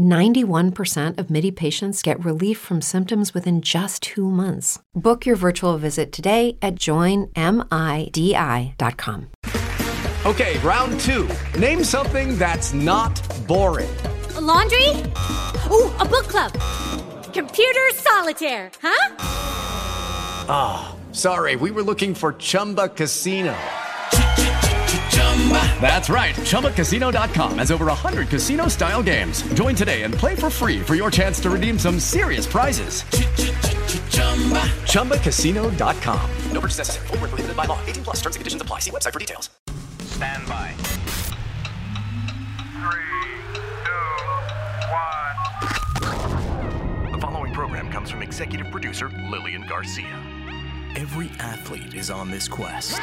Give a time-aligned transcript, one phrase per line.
[0.00, 4.78] 91% of MIDI patients get relief from symptoms within just two months.
[4.94, 7.30] Book your virtual visit today at joinmidi.com.
[10.26, 11.26] Okay, round two.
[11.58, 13.88] Name something that's not boring.
[14.36, 14.88] A laundry?
[15.70, 16.52] Ooh, a book club.
[17.32, 19.16] Computer solitaire, huh?
[20.48, 23.56] Ah, oh, sorry, we were looking for Chumba Casino.
[25.80, 26.34] That's right.
[26.34, 29.42] ChumbaCasino.com has over 100 casino style games.
[29.54, 33.02] Join today and play for free for your chance to redeem some serious prizes.
[34.84, 36.30] ChumbaCasino.com.
[36.52, 37.06] No purchase necessary.
[37.08, 37.80] Full prohibited by law.
[37.86, 38.80] 18 plus terms and conditions apply.
[38.80, 39.50] See website for details.
[40.00, 40.74] Stand by.
[42.76, 43.32] Three,
[43.84, 43.90] two,
[47.00, 47.12] one.
[47.12, 50.22] The following program comes from executive producer Lillian Garcia.
[50.96, 53.00] Every athlete is on this quest.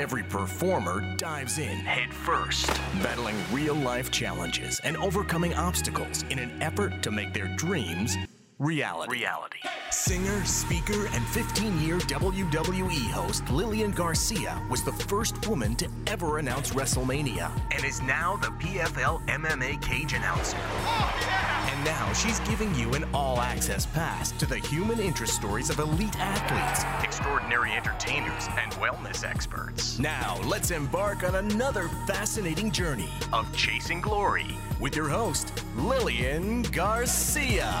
[0.00, 2.66] Every performer dives in head first,
[3.02, 8.16] battling real life challenges and overcoming obstacles in an effort to make their dreams
[8.60, 9.10] reality.
[9.10, 9.58] Reality.
[9.90, 16.38] Singer, speaker, and 15 year WWE host Lillian Garcia was the first woman to ever
[16.38, 20.58] announce WrestleMania and is now the PFL MMA cage announcer.
[20.60, 25.70] Oh, and now she's giving you an all access pass to the human interest stories
[25.70, 29.98] of elite athletes, extraordinary entertainers, and wellness experts.
[29.98, 34.46] Now, let's embark on another fascinating journey of chasing glory
[34.78, 37.74] with your host, Lillian Garcia.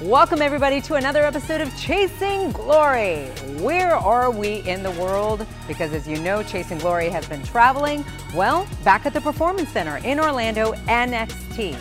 [0.00, 3.26] Welcome, everybody, to another episode of Chasing Glory.
[3.60, 5.46] Where are we in the world?
[5.68, 8.04] Because, as you know, Chasing Glory has been traveling.
[8.34, 11.78] Well, back at the Performance Center in Orlando, NXT.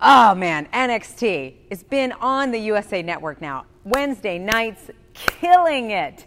[0.00, 1.54] Oh man, NXT.
[1.68, 3.66] It's been on the USA Network now.
[3.84, 6.24] Wednesday nights, killing it.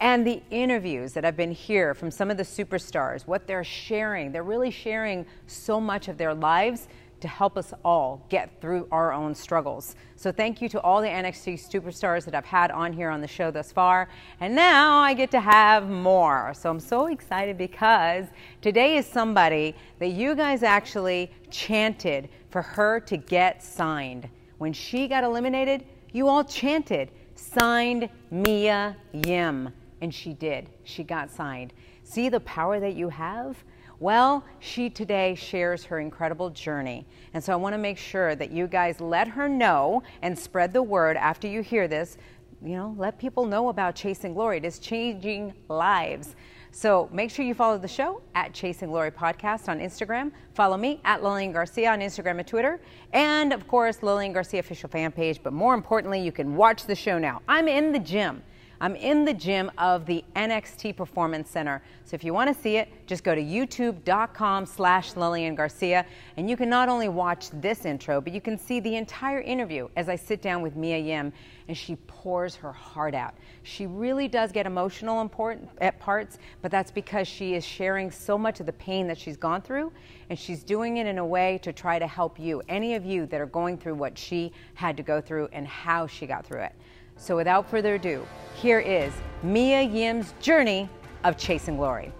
[0.00, 4.32] And the interviews that I've been here from some of the superstars, what they're sharing,
[4.32, 6.88] they're really sharing so much of their lives
[7.22, 9.96] to help us all get through our own struggles.
[10.16, 13.28] So thank you to all the NXT superstars that I've had on here on the
[13.28, 14.08] show thus far.
[14.40, 16.52] And now I get to have more.
[16.54, 18.26] So I'm so excited because
[18.60, 24.28] today is somebody that you guys actually chanted for her to get signed.
[24.58, 29.70] When she got eliminated, you all chanted, signed Mia Yim.
[30.00, 30.68] And she did.
[30.84, 31.72] She got signed.
[32.02, 33.56] See the power that you have?
[34.02, 37.06] Well, she today shares her incredible journey.
[37.34, 40.72] And so I want to make sure that you guys let her know and spread
[40.72, 42.18] the word after you hear this.
[42.64, 44.56] You know, let people know about Chasing Glory.
[44.56, 46.34] It is changing lives.
[46.72, 50.32] So make sure you follow the show at Chasing Glory Podcast on Instagram.
[50.52, 52.80] Follow me at Lillian Garcia on Instagram and Twitter.
[53.12, 55.38] And of course, Lillian Garcia official fan page.
[55.44, 57.40] But more importantly, you can watch the show now.
[57.46, 58.42] I'm in the gym.
[58.82, 61.80] I'm in the gym of the NXT Performance Center.
[62.04, 66.04] So if you want to see it, just go to youtube.com slash Lillian Garcia.
[66.36, 69.88] And you can not only watch this intro, but you can see the entire interview
[69.94, 71.32] as I sit down with Mia Yim
[71.68, 73.34] and she pours her heart out.
[73.62, 78.36] She really does get emotional important at parts, but that's because she is sharing so
[78.36, 79.92] much of the pain that she's gone through
[80.28, 83.26] and she's doing it in a way to try to help you, any of you
[83.26, 86.62] that are going through what she had to go through and how she got through
[86.62, 86.74] it.
[87.22, 89.12] So without further ado, here is
[89.44, 90.88] Mia Yim's journey
[91.22, 92.10] of chasing glory.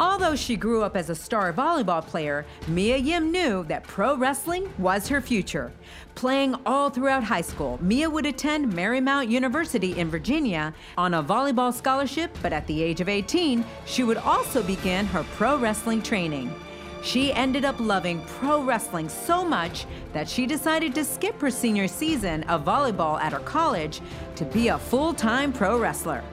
[0.00, 4.68] Although she grew up as a star volleyball player, Mia Yim knew that pro wrestling
[4.76, 5.72] was her future.
[6.16, 11.72] Playing all throughout high school, Mia would attend Marymount University in Virginia on a volleyball
[11.72, 16.52] scholarship, but at the age of 18, she would also begin her pro wrestling training.
[17.04, 19.84] She ended up loving pro wrestling so much
[20.14, 24.00] that she decided to skip her senior season of volleyball at her college
[24.36, 26.24] to be a full time pro wrestler.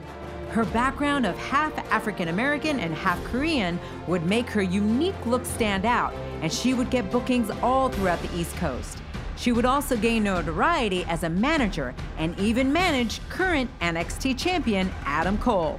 [0.48, 5.84] Her background of half African American and half Korean would make her unique look stand
[5.84, 8.96] out, and she would get bookings all throughout the East Coast.
[9.36, 15.36] She would also gain notoriety as a manager and even manage current NXT champion Adam
[15.36, 15.78] Cole.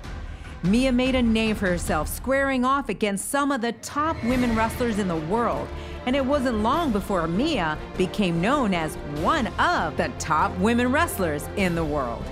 [0.66, 4.98] Mia made a name for herself, squaring off against some of the top women wrestlers
[4.98, 5.68] in the world.
[6.06, 11.50] And it wasn't long before Mia became known as one of the top women wrestlers
[11.58, 12.24] in the world.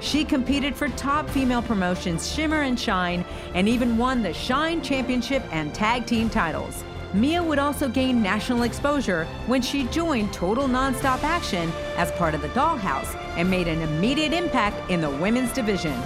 [0.00, 3.24] She competed for top female promotions Shimmer and Shine,
[3.54, 6.84] and even won the Shine Championship and Tag Team titles.
[7.14, 12.42] Mia would also gain national exposure when she joined Total Nonstop Action as part of
[12.42, 15.98] the Dollhouse and made an immediate impact in the women's division.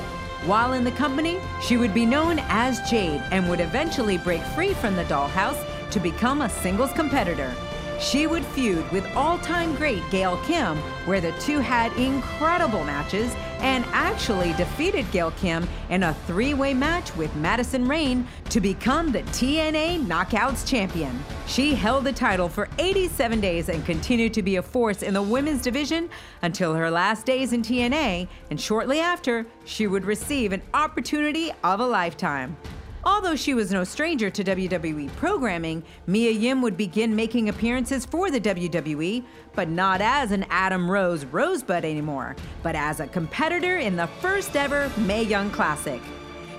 [0.45, 4.75] While in the company, she would be known as Jade and would eventually break free
[4.75, 7.55] from the dollhouse to become a singles competitor.
[8.01, 13.33] She would feud with all time great Gail Kim, where the two had incredible matches
[13.63, 19.13] and actually defeated Gail Kim in a three way match with Madison Rayne to become
[19.13, 21.23] the TNA Knockouts champion.
[21.47, 25.23] She held the title for 87 days and continued to be a force in the
[25.23, 26.11] women's division
[26.43, 31.81] until her last days in TNA, and shortly after, she would receive an opportunity of
[31.81, 32.57] a lifetime.
[33.05, 38.31] Although she was no stranger to WWE programming, Mia Yim would begin making appearances for
[38.31, 43.97] the WWE, but not as an Adam Rose Rosebud anymore, but as a competitor in
[43.97, 46.01] the first ever Mae Young Classic.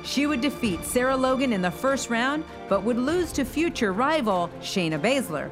[0.03, 4.49] She would defeat Sarah Logan in the first round, but would lose to future rival
[4.59, 5.49] Shayna Baszler.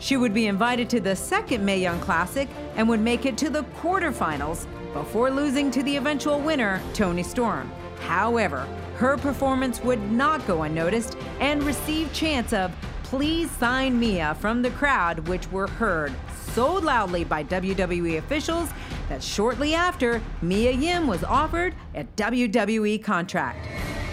[0.00, 3.48] She would be invited to the second Mae Young Classic and would make it to
[3.48, 7.72] the quarterfinals before losing to the eventual winner, Toni Storm.
[8.00, 8.66] However,
[8.96, 12.72] her performance would not go unnoticed and received chants of
[13.04, 16.12] Please sign Mia from the crowd, which were heard
[16.54, 18.68] so loudly by WWE officials
[19.08, 23.68] that shortly after, Mia Yim was offered a WWE contract.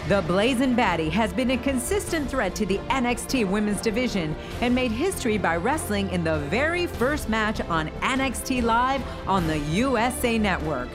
[0.10, 4.92] The Blazing Baddie has been a consistent threat to the NXT women's division and made
[4.92, 10.90] history by wrestling in the very first match on NXT Live on the USA Network.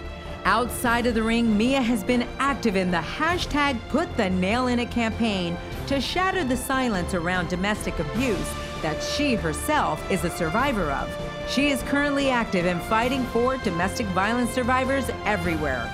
[0.48, 4.78] Outside of the ring, Mia has been active in the hashtag Put the Nail in
[4.78, 5.58] It campaign
[5.88, 8.50] to shatter the silence around domestic abuse
[8.80, 11.14] that she herself is a survivor of.
[11.50, 15.84] She is currently active in fighting for domestic violence survivors everywhere.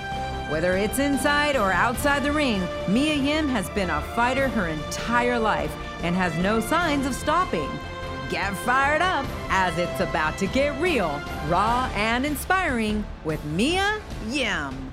[0.48, 5.36] Whether it's inside or outside the ring, Mia Yim has been a fighter her entire
[5.36, 5.74] life
[6.04, 7.68] and has no signs of stopping.
[8.30, 14.92] Get fired up as it's about to get real, raw, and inspiring with Mia Yim.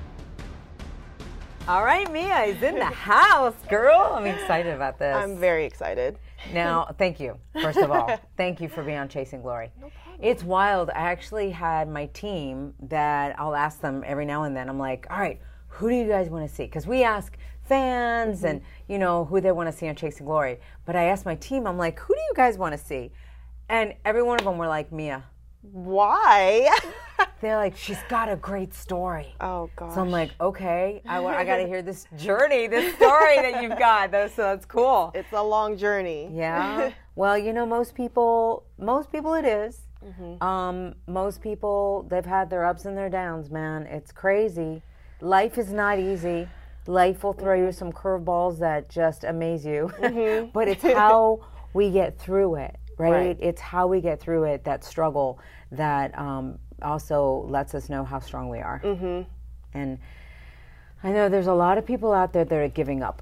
[1.67, 4.11] All right, Mia is in the house, girl.
[4.13, 5.15] I'm excited about this.
[5.15, 6.19] I'm very excited.
[6.53, 8.19] Now, thank you, first of all.
[8.35, 9.71] thank you for being on Chasing Glory.
[9.79, 10.19] No problem.
[10.21, 10.89] It's wild.
[10.89, 14.67] I actually had my team that I'll ask them every now and then.
[14.67, 16.65] I'm like, all right, who do you guys want to see?
[16.65, 17.37] Because we ask
[17.71, 18.47] fans mm-hmm.
[18.47, 20.59] and, you know, who they want to see on Chasing Glory.
[20.85, 23.11] But I asked my team, I'm like, who do you guys want to see?
[23.69, 25.23] And every one of them were like, Mia.
[25.61, 26.69] Why?
[27.41, 29.33] They're like, she's got a great story.
[29.39, 29.93] Oh, God.
[29.93, 33.79] So I'm like, okay, I, I got to hear this journey, this story that you've
[33.79, 34.11] got.
[34.11, 35.11] so that's cool.
[35.15, 36.29] It's a long journey.
[36.33, 36.91] Yeah.
[37.15, 39.79] well, you know, most people, most people it is.
[40.05, 40.43] Mm-hmm.
[40.43, 43.83] Um, most people, they've had their ups and their downs, man.
[43.83, 44.81] It's crazy.
[45.21, 46.47] Life is not easy.
[46.87, 49.91] Life will throw you some curveballs that just amaze you.
[50.01, 50.49] Mm-hmm.
[50.51, 53.11] but it's how we get through it right?
[53.11, 53.37] right?
[53.39, 55.39] It's how we get through it, that struggle,
[55.71, 58.81] that um, also lets us know how strong we are.
[58.83, 59.21] Mm-hmm.
[59.73, 59.99] And
[61.03, 63.21] I know there's a lot of people out there that are giving up.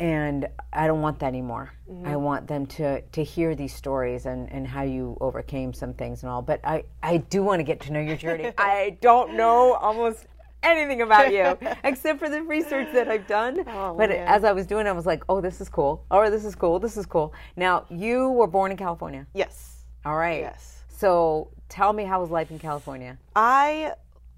[0.00, 1.72] And I don't want that anymore.
[1.88, 2.06] Mm-hmm.
[2.06, 6.24] I want them to, to hear these stories and, and how you overcame some things
[6.24, 6.42] and all.
[6.42, 8.52] But I, I do want to get to know your journey.
[8.58, 10.26] I don't know almost
[10.64, 13.64] anything about you except for the research that I've done.
[13.66, 14.26] Oh, but man.
[14.26, 16.04] as I was doing, I was like, oh, this is cool.
[16.10, 16.78] Oh, this is cool.
[16.78, 17.34] This is cool.
[17.56, 19.26] Now, you were born in California.
[19.34, 19.84] Yes.
[20.04, 20.40] All right.
[20.40, 20.82] Yes.
[20.88, 23.18] So tell me, how was life in California?
[23.34, 23.92] I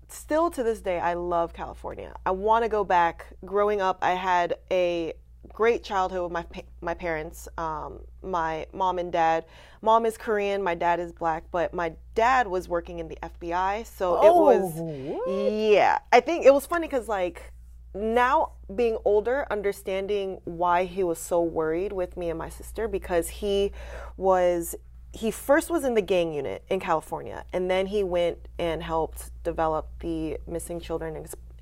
[0.09, 2.15] still to this day, I love California.
[2.25, 3.27] I want to go back.
[3.45, 5.13] Growing up, I had a
[5.57, 6.45] great childhood with my
[6.83, 9.47] my parents, um, my mom and dad.
[9.81, 13.87] Mom is Korean, my dad is black, but my dad was working in the FBI,
[13.87, 15.53] so oh, it was what?
[15.53, 15.99] yeah.
[16.13, 17.53] I think it was funny because like
[17.95, 23.29] now being older, understanding why he was so worried with me and my sister because
[23.29, 23.73] he
[24.19, 24.77] was
[25.13, 29.31] he first was in the gang unit in California, and then he went and helped
[29.43, 31.17] develop the missing children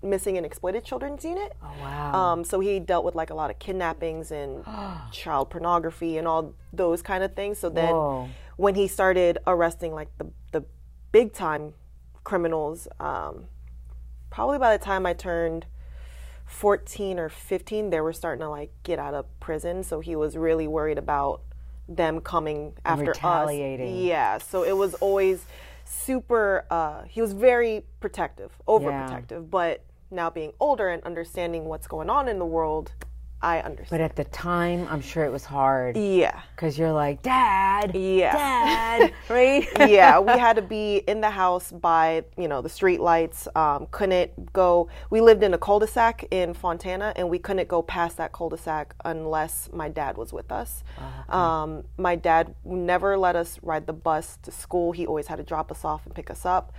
[0.04, 1.52] missing and exploited children's unit.
[1.62, 2.14] Oh wow!
[2.14, 4.64] Um, so he dealt with like a lot of kidnappings and
[5.12, 7.58] child pornography and all those kind of things.
[7.58, 8.28] So then, Whoa.
[8.56, 10.64] when he started arresting like the the
[11.12, 11.74] big time
[12.22, 13.44] criminals, um,
[14.30, 15.66] probably by the time I turned
[16.46, 19.82] 14 or 15, they were starting to like get out of prison.
[19.82, 21.42] So he was really worried about
[21.88, 23.94] them coming after Retaliating.
[23.94, 24.02] us.
[24.02, 24.38] Yeah.
[24.38, 25.44] So it was always
[25.84, 29.38] super uh, he was very protective overprotective yeah.
[29.38, 32.92] but now being older and understanding what's going on in the world,
[33.44, 33.90] I understand.
[33.90, 35.98] But at the time, I'm sure it was hard.
[35.98, 36.40] Yeah.
[36.56, 37.94] Because you're like, Dad.
[37.94, 38.32] Yeah.
[38.32, 39.12] Dad.
[39.28, 39.68] right?
[39.80, 40.18] yeah.
[40.18, 43.46] We had to be in the house by, you know, the street lights.
[43.54, 44.88] Um, couldn't go.
[45.10, 48.32] We lived in a cul de sac in Fontana, and we couldn't go past that
[48.32, 50.82] cul de sac unless my dad was with us.
[50.96, 51.38] Okay.
[51.38, 54.92] um, my dad never let us ride the bus to school.
[54.92, 56.72] He always had to drop us off and pick us up.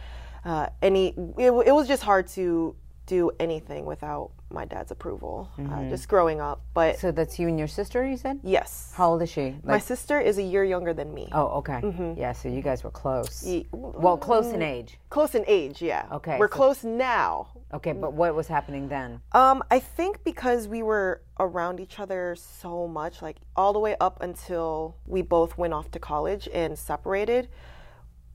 [0.43, 5.49] Uh, and he, it, it was just hard to do anything without my dad's approval,
[5.59, 6.61] uh, just growing up.
[6.73, 8.39] But So that's you and your sister, you said?
[8.43, 9.55] yes, How old is she?
[9.63, 11.27] my sister is a year younger than me.
[11.33, 11.81] oh, okay.
[12.17, 13.43] Yeah, so you guys were close.
[13.45, 14.97] Ye- Well, close in age.
[15.09, 16.05] Close in age, yeah.
[16.11, 17.47] Okay, we're so- close now.
[17.73, 19.19] Okay, but what was happening then?
[19.33, 23.95] Um, I think because we were around each other so much, like all the way
[23.99, 27.49] up until we both went off to college and separated.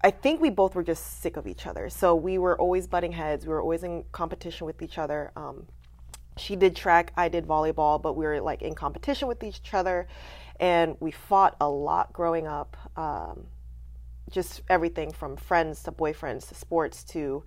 [0.02, 1.90] I think we both were just sick of each other.
[1.90, 3.44] So we were always butting heads.
[3.46, 5.30] We were always in competition with each other.
[5.36, 5.66] Um,
[6.36, 10.08] she did track, I did volleyball, but we were like in competition with each other,
[10.58, 12.76] and we fought a lot growing up.
[12.96, 13.46] Um,
[14.30, 17.42] just everything from friends to boyfriends to sports to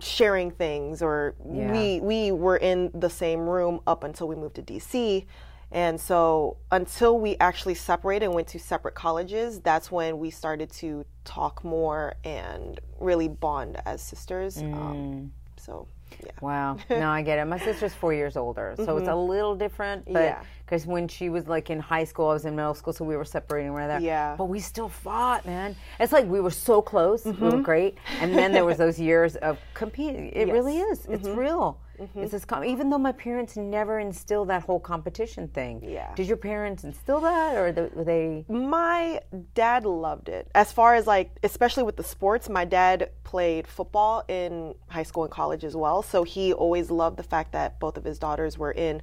[0.00, 1.72] sharing things or Yeah.
[1.72, 5.24] we we were in the same room up until we moved to DC
[5.72, 10.70] and so until we actually separated and went to separate colleges that's when we started
[10.70, 15.86] to talk more and really bond as sisters um, so
[16.24, 16.76] yeah Wow.
[16.90, 17.44] No, I get it.
[17.46, 20.04] My sister's four years older, so it's a little different.
[20.04, 20.42] But Yeah.
[20.64, 23.16] Because when she was like in high school, I was in middle school, so we
[23.16, 24.00] were separating right there.
[24.00, 24.34] Yeah.
[24.36, 25.76] But we still fought, man.
[26.00, 27.24] It's like we were so close.
[27.24, 27.62] We were mm-hmm.
[27.62, 30.30] great, and then there was those years of competing.
[30.30, 31.06] It really is.
[31.06, 31.38] It's mm-hmm.
[31.38, 31.80] real.
[32.00, 32.22] Mm-hmm.
[32.22, 35.80] It's this com- even though my parents never instilled that whole competition thing.
[35.82, 36.12] Yeah.
[36.14, 38.44] Did your parents instill that, or th- were they?
[38.48, 39.20] my
[39.54, 44.24] dad loved it as far as like especially with the sports my dad played football
[44.28, 47.96] in high school and college as well so he always loved the fact that both
[47.96, 49.00] of his daughters were in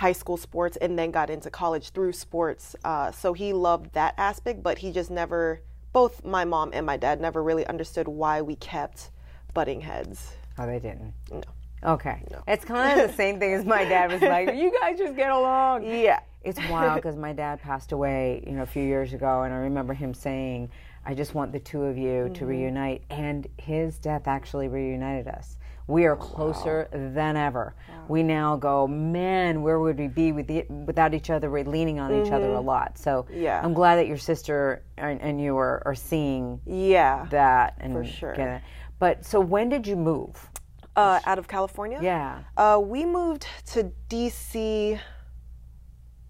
[0.00, 4.14] high school sports and then got into college through sports uh, so he loved that
[4.16, 5.60] aspect but he just never
[5.92, 9.10] both my mom and my dad never really understood why we kept
[9.54, 11.12] butting heads Oh, they didn't.
[11.30, 11.42] no
[11.82, 12.22] Okay.
[12.30, 12.42] No.
[12.46, 15.30] It's kind of the same thing as my dad was like, you guys just get
[15.30, 15.84] along.
[15.84, 19.52] yeah It's wild because my dad passed away, you know, a few years ago, and
[19.54, 20.70] I remember him saying,
[21.06, 25.56] "I just want the two of you to reunite." And his death actually reunited us.
[25.86, 27.74] We are closer than ever.
[28.08, 31.50] We now go, man, where would we be with the, without each other?
[31.50, 32.98] We're leaning on each other a lot.
[32.98, 33.60] So Yeah.
[33.62, 38.04] I'm glad that your sister and, and you are, are seeing yeah that and For
[38.04, 38.34] sure.
[38.34, 38.60] getting.
[38.98, 40.48] But so when did you move?
[40.96, 42.40] uh, out of california Yeah.
[42.56, 44.98] Uh, we moved to DC.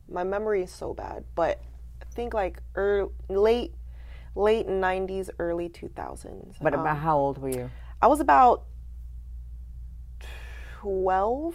[0.08, 1.60] My memory is so bad, but
[2.02, 3.74] I think like early, late,
[4.34, 6.56] late '90s, early 2000s.
[6.60, 7.70] But Um, about how old were you?
[8.02, 8.64] I was about
[10.80, 11.54] 12,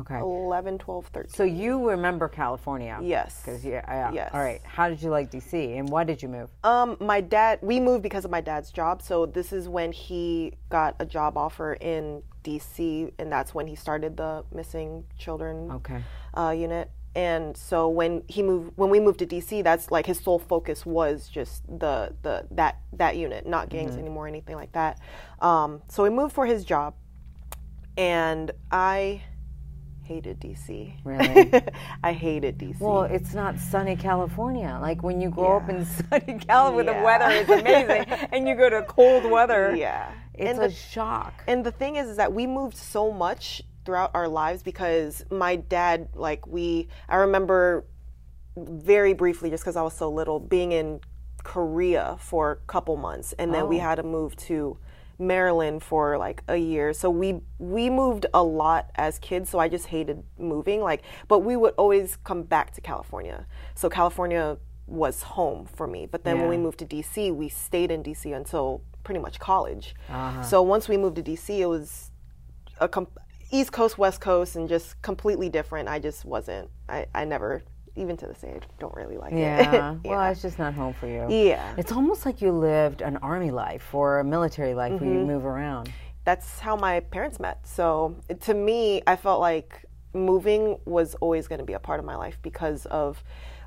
[0.00, 0.18] Okay.
[0.18, 1.30] 11, 12, 13.
[1.30, 2.98] So you remember California?
[3.00, 3.40] yes.
[3.40, 4.10] Because yeah, yeah.
[4.12, 4.30] Yes.
[4.34, 4.60] All right.
[4.64, 6.50] How did you like DC, and why did you move?
[6.64, 9.00] Um, my dad, we moved because of my dad's job.
[9.02, 13.76] So this is when he got a job offer in DC, and that's when he
[13.76, 16.02] started the missing children Okay.
[16.36, 16.90] uh, unit.
[17.16, 20.84] And so when he moved, when we moved to DC, that's like his sole focus
[20.84, 24.98] was just the the that that unit, not gangs anymore, anything like that.
[25.40, 26.94] Um, so we moved for his job,
[27.96, 29.22] and I
[30.04, 30.94] hated DC.
[31.04, 31.52] Really?
[32.02, 32.80] I hated DC.
[32.80, 34.78] Well, it's not sunny California.
[34.80, 36.98] Like when you grow up in sunny California, Yeah.
[36.98, 39.74] the weather is amazing, and you go to cold weather.
[39.76, 41.42] yeah, It's and a the, shock.
[41.46, 45.56] and the thing is, is that we moved so much throughout our lives because my
[45.56, 47.84] dad, like we, I remember
[48.56, 51.00] very briefly, just because I was so little, being in
[51.42, 53.82] Korea for a couple months, and then we oh.
[53.82, 54.78] had to move to
[55.18, 56.92] Maryland for like a year.
[56.92, 59.50] So we we moved a lot as kids.
[59.50, 60.80] So I just hated moving.
[60.80, 63.46] Like, but we would always come back to California.
[63.74, 66.06] So California was home for me.
[66.06, 69.94] But then when we moved to DC, we stayed in DC until pretty much college.
[70.08, 70.42] Uh-huh.
[70.42, 72.10] So once we moved to DC, it was
[72.80, 73.08] a com-
[73.50, 75.88] East Coast, West Coast, and just completely different.
[75.88, 76.70] I just wasn't.
[76.88, 77.62] I, I never,
[77.96, 79.58] even to this age, don't really like Yeah.
[79.60, 79.72] it.
[79.72, 79.94] Yeah.
[80.04, 81.26] Well, it's just not home for you.
[81.30, 81.74] Yeah.
[81.76, 85.18] It's almost like you lived an army life or a military life where Mm-hmm.
[85.20, 85.92] you move around.
[86.24, 87.66] That's how my parents met.
[87.66, 92.06] So to me, I felt like moving was always going to be a part of
[92.06, 93.22] my life because of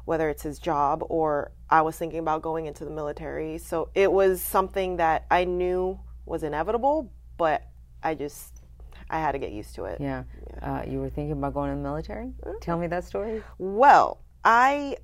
[0.06, 3.58] whether it's his job or I was thinking about going into the military.
[3.58, 7.64] So it was something that I knew was inevitable, but
[8.02, 8.62] I just
[9.10, 10.00] I had to get used to it.
[10.02, 10.24] Yeah.
[10.62, 12.32] Uh, you were thinking about going in the military?
[12.62, 13.44] Tell me that story.
[13.58, 14.98] Well, I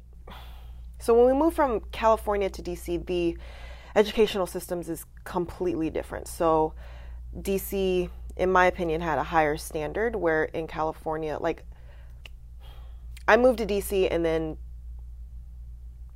[1.03, 3.37] so when we moved from California to DC, the
[3.93, 6.29] educational systems is completely different.
[6.29, 6.75] So
[7.37, 11.65] DC, in my opinion, had a higher standard where in California, like
[13.27, 14.57] I moved to DC and then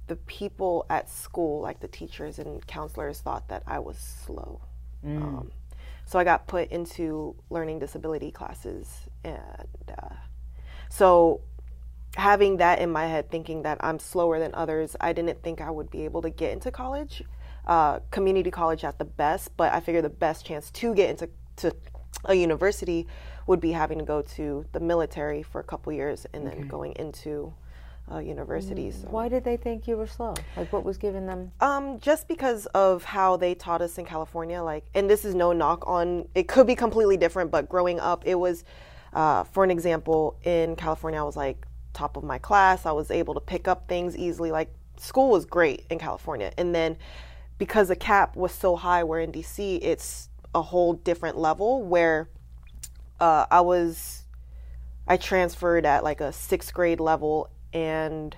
[0.07, 4.61] the people at school, like the teachers and counselors, thought that I was slow.
[5.21, 5.51] Um,
[6.07, 10.15] so I got put into learning disability classes, and uh,
[10.89, 11.41] so
[12.15, 15.69] having that in my head, thinking that I'm slower than others, I didn't think I
[15.69, 17.21] would be able to get into college,
[17.65, 19.55] uh, community college at the best.
[19.57, 21.75] But I figured the best chance to get into to
[22.25, 23.05] a university
[23.45, 26.93] would be having to go to the military for a couple years and then going
[26.93, 27.53] into
[28.11, 28.91] uh, university.
[28.91, 29.07] So.
[29.09, 30.33] Why did they think you were slow?
[30.55, 31.51] Like, what was giving them?
[31.59, 35.53] Um, just because of how they taught us in California, like, and this is no
[35.53, 38.63] knock on, it could be completely different, but growing up, it was,
[39.13, 42.85] uh, for an example, in California, I was like top of my class.
[42.85, 44.51] I was able to pick up things easily.
[44.51, 46.51] Like, school was great in California.
[46.57, 46.97] And then
[47.57, 52.29] because the cap was so high, where in DC, it's a whole different level where
[53.19, 54.23] uh, I was,
[55.07, 58.35] I transferred at like a sixth grade level and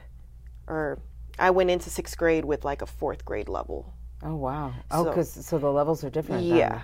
[0.67, 0.99] or
[1.37, 3.93] I went into sixth grade with like a fourth grade level.
[4.23, 4.73] Oh wow!
[4.91, 6.47] Oh, because so, the levels are different.
[6.47, 6.57] then.
[6.57, 6.81] Yeah.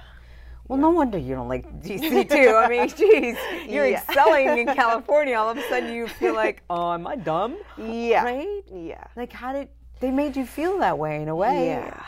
[0.67, 2.55] Well, no wonder you don't like DC too.
[2.55, 4.01] I mean, geez, you're Yeah.
[4.01, 5.35] excelling in California.
[5.35, 7.57] All of a sudden, you feel like, oh, am I dumb?
[7.77, 8.23] Yeah.
[8.23, 8.63] Right?
[8.73, 9.03] Yeah.
[9.15, 9.67] Like, how did
[9.99, 11.67] they made you feel that way in a way?
[11.67, 12.03] Yeah.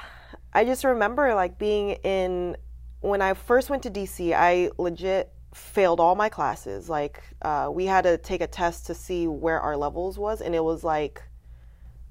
[0.54, 2.56] I just remember like being in
[3.02, 6.90] when I first went to DC, I legit failed all my classes.
[6.90, 10.56] Like uh, we had to take a test to see where our levels was, and
[10.56, 11.22] it was like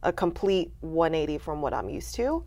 [0.03, 2.45] a complete 180 from what I'm used to.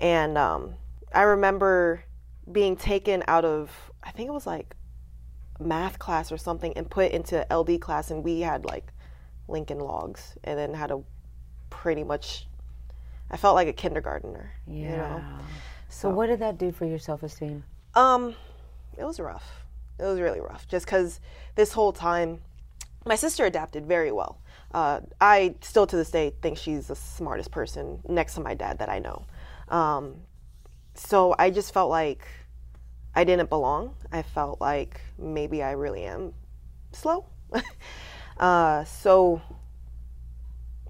[0.00, 0.74] And um,
[1.14, 2.04] I remember
[2.50, 3.70] being taken out of
[4.02, 4.74] I think it was like
[5.60, 8.92] math class or something and put into LD class, and we had like
[9.48, 11.04] Lincoln logs, and then had to
[11.70, 12.46] pretty much.
[13.30, 14.52] I felt like a kindergartner.
[14.66, 14.90] Yeah.
[14.90, 15.24] You know?
[15.88, 17.64] So, what did that do for your self esteem?
[17.94, 18.34] Um,
[18.96, 19.61] it was rough.
[19.98, 20.66] It was really rough.
[20.68, 21.20] Just because
[21.54, 22.40] this whole time,
[23.04, 24.38] my sister adapted very well.
[24.72, 28.78] Uh, I still to this day think she's the smartest person next to my dad
[28.78, 29.26] that I know.
[29.68, 30.16] Um,
[30.94, 32.26] so I just felt like
[33.14, 33.94] I didn't belong.
[34.10, 36.32] I felt like maybe I really am
[36.92, 37.26] slow.
[38.38, 39.42] uh, so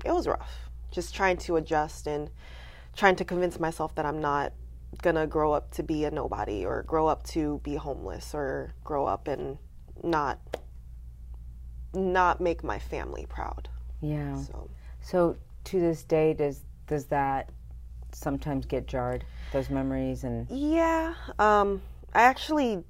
[0.04, 0.70] it was rough.
[0.90, 2.30] Just trying to adjust and
[2.94, 4.52] trying to convince myself that I'm not
[5.00, 9.06] gonna grow up to be a nobody or grow up to be homeless or grow
[9.06, 9.58] up and
[10.02, 10.38] not
[11.94, 13.68] not make my family proud.
[14.00, 14.36] Yeah.
[14.36, 14.70] So
[15.00, 17.50] So to this day, does does that
[18.12, 19.24] sometimes get jarred?
[19.52, 21.82] Those memories and yeah, um,
[22.14, 22.84] I actually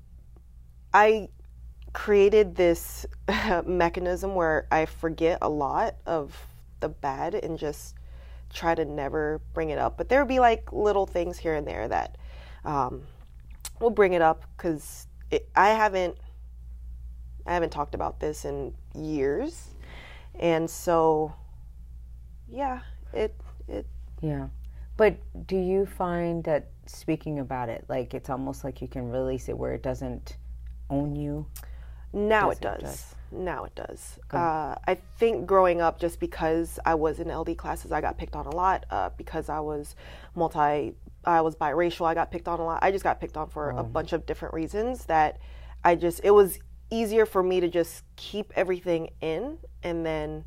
[0.94, 1.29] I
[1.92, 3.07] created this
[3.66, 6.46] mechanism where I forget a lot of
[6.81, 7.94] the bad and just
[8.53, 9.97] try to never bring it up.
[9.97, 12.17] But there would be like little things here and there that
[12.65, 13.03] um,
[13.81, 15.07] will bring it up because
[15.57, 16.17] I haven't
[17.47, 19.71] I haven't talked about this in years,
[20.38, 21.35] and so
[22.49, 22.81] yeah,
[23.12, 23.35] it
[23.69, 23.87] it
[24.21, 24.49] yeah.
[24.97, 29.49] But do you find that speaking about it, like it's almost like you can release
[29.49, 30.37] it where it doesn't
[30.91, 31.47] own you?
[32.12, 32.81] Now Does it it does.
[32.83, 34.18] just- Now it does.
[34.31, 38.37] Uh, I think growing up, just because I was in LD classes, I got picked
[38.37, 38.85] on a lot.
[38.90, 39.97] Uh, because I was
[40.35, 42.81] multi, I was biracial, I got picked on a lot.
[42.83, 45.38] I just got picked on for a bunch of different reasons that
[45.83, 46.59] I just, it was
[46.90, 49.59] easier for me to just keep everything in.
[49.83, 50.45] And then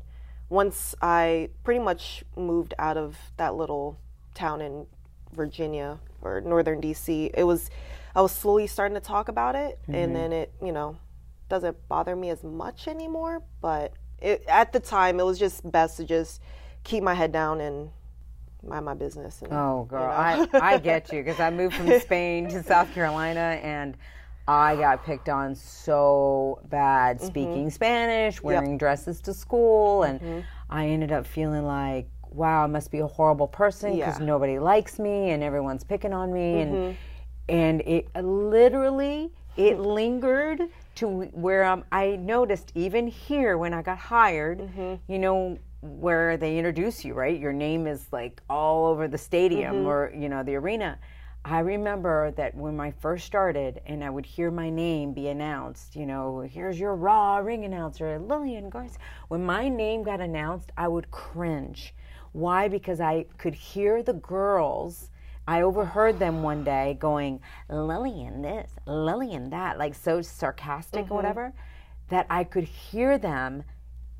[0.48, 3.98] once I pretty much moved out of that little
[4.34, 4.86] town in
[5.32, 7.68] Virginia or northern DC, it was,
[8.14, 9.78] I was slowly starting to talk about it.
[9.88, 10.98] And then it, you know,
[11.48, 13.42] doesn't bother me as much anymore.
[13.60, 16.40] But it, at the time, it was just best to just
[16.84, 17.90] keep my head down and
[18.62, 19.42] mind my business.
[19.42, 20.10] And, Oh, girl, know.
[20.10, 23.96] I, I get you because I moved from Spain to South Carolina and
[24.48, 27.26] I got picked on so bad Mm-hmm.
[27.26, 30.40] speaking Spanish, wearing dresses to school, and Mm-hmm.
[30.70, 34.12] I ended up feeling like, wow, I must be a horrible person because Yeah.
[34.18, 34.26] Mm-hmm.
[34.26, 36.96] nobody likes me and everyone's picking on me, and
[37.48, 40.60] and it literally it lingered
[40.96, 45.12] to where um, I noticed even here when I got hired, Mm-hmm.
[45.12, 47.38] you know, where they introduce you, right?
[47.38, 49.86] Your name is like all over the stadium Mm-hmm.
[49.86, 50.98] or, you know, the arena.
[51.44, 55.94] I remember that when I first started and I would hear my name be announced,
[55.94, 58.98] you know, here's your raw ring announcer, Lillian Garcia.
[59.28, 61.94] When my name got announced, I would cringe.
[62.32, 62.66] Why?
[62.66, 65.10] Because I could hear the girls.
[65.48, 71.14] I overheard them one day going, Lillian this, Lillian that, like so sarcastic or mm-hmm.
[71.14, 71.52] whatever,
[72.08, 73.62] that I could hear them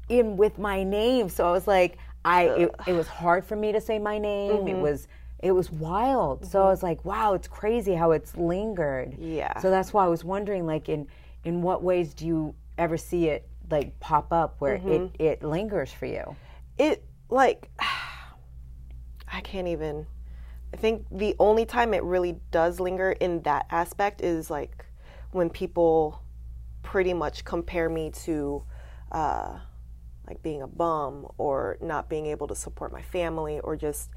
[0.08, 1.28] in with my name.
[1.28, 4.50] So I was like, I it, it was hard for me to say my name.
[4.50, 4.80] It mm-hmm.
[4.80, 5.08] was
[5.40, 6.44] it was wild.
[6.46, 6.70] So I mm-hmm.
[6.70, 9.16] was like, wow, it's crazy how it's lingered.
[9.18, 9.58] Yeah.
[9.60, 11.06] So that's why I was wondering, like, in
[11.44, 15.92] in what ways do you ever see it like pop up where it it lingers
[15.92, 16.36] for you?
[16.78, 17.70] it like
[19.32, 20.06] I can't even
[20.76, 24.84] I think the only time it really does linger in that aspect is like
[25.30, 26.20] when people
[26.82, 28.62] pretty much compare me to
[29.10, 29.58] uh,
[30.28, 34.10] like being a bum or not being able to support my family or just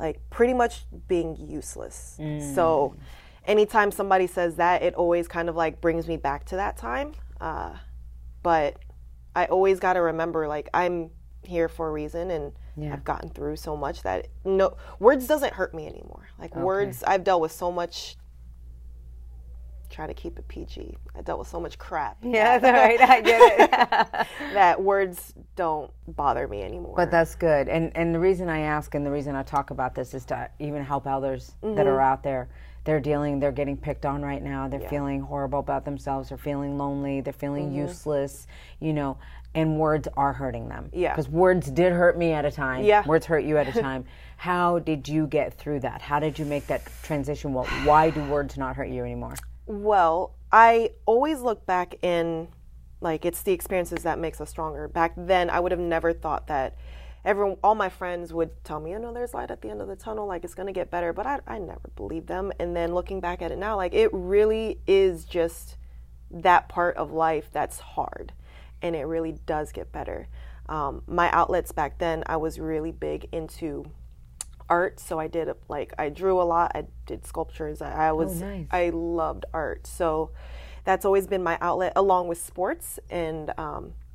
[0.00, 2.16] like pretty much being useless.
[2.54, 2.96] So
[3.44, 7.12] anytime somebody says that, it always kind of like brings me back to that time.
[7.42, 7.74] Uh,
[8.42, 8.78] but
[9.34, 11.10] I always got to remember like I'm
[11.42, 12.92] here for a reason and Yeah.
[12.92, 16.28] I've gotten through so much that no words doesn't hurt me anymore.
[16.38, 18.16] Like words I've dealt with so much
[19.88, 20.96] try to keep it PG.
[21.16, 22.18] I dealt with so much crap.
[22.24, 23.08] Yeah, that's right.
[23.08, 24.26] I get it.
[24.52, 26.94] that words don't bother me anymore.
[26.96, 27.68] But that's good.
[27.68, 30.50] And and the reason I ask and the reason I talk about this is to
[30.58, 31.88] even help others that Mm-hmm.
[31.88, 32.48] are out there.
[32.84, 34.68] They're dealing, they're getting picked on right now.
[34.68, 36.28] They're feeling horrible about themselves.
[36.28, 37.20] They're feeling lonely.
[37.20, 37.78] They're feeling Mm-hmm.
[37.88, 38.46] useless,
[38.80, 39.18] you know,
[39.56, 40.90] and words are hurting them.
[40.92, 41.14] Yeah.
[41.14, 42.84] Because words did hurt me at a time.
[42.84, 43.04] Yeah.
[43.06, 44.04] Words hurt you at a time.
[44.36, 46.02] How did you get through that?
[46.02, 47.54] How did you make that transition?
[47.54, 49.34] Well, why do words not hurt you anymore?
[49.64, 52.48] Well, I always look back in
[53.00, 54.88] like it's the experiences that makes us stronger.
[54.88, 56.76] Back then, I would have never thought that
[57.24, 59.88] everyone, all my friends would tell me, "You know, there's light at the end of
[59.88, 60.26] the tunnel.
[60.26, 62.52] Like it's gonna get better." But I, I never believed them.
[62.58, 65.76] And then looking back at it now, like it really is just
[66.30, 68.32] that part of life that's hard,
[68.82, 70.28] and it really does get better.
[70.68, 73.86] Um, my outlets back then, I was really big into
[74.68, 78.40] art so i did like i drew a lot i did sculptures i, I was
[78.40, 78.66] nice.
[78.70, 80.30] i loved art so
[80.84, 83.46] that's always been my outlet along with sports and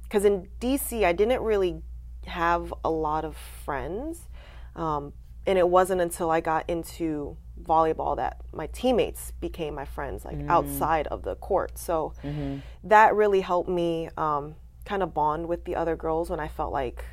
[0.03, 1.81] because in dc i didn't really
[2.27, 4.27] have a lot of friends
[4.75, 5.13] um,
[5.45, 10.37] and it wasn't until i got into volleyball that my teammates became my friends like
[10.37, 10.49] mm.
[10.49, 12.57] outside of the court so mm-hmm.
[12.83, 16.71] that really helped me um, kind of bond with the other girls when i felt
[16.73, 17.03] like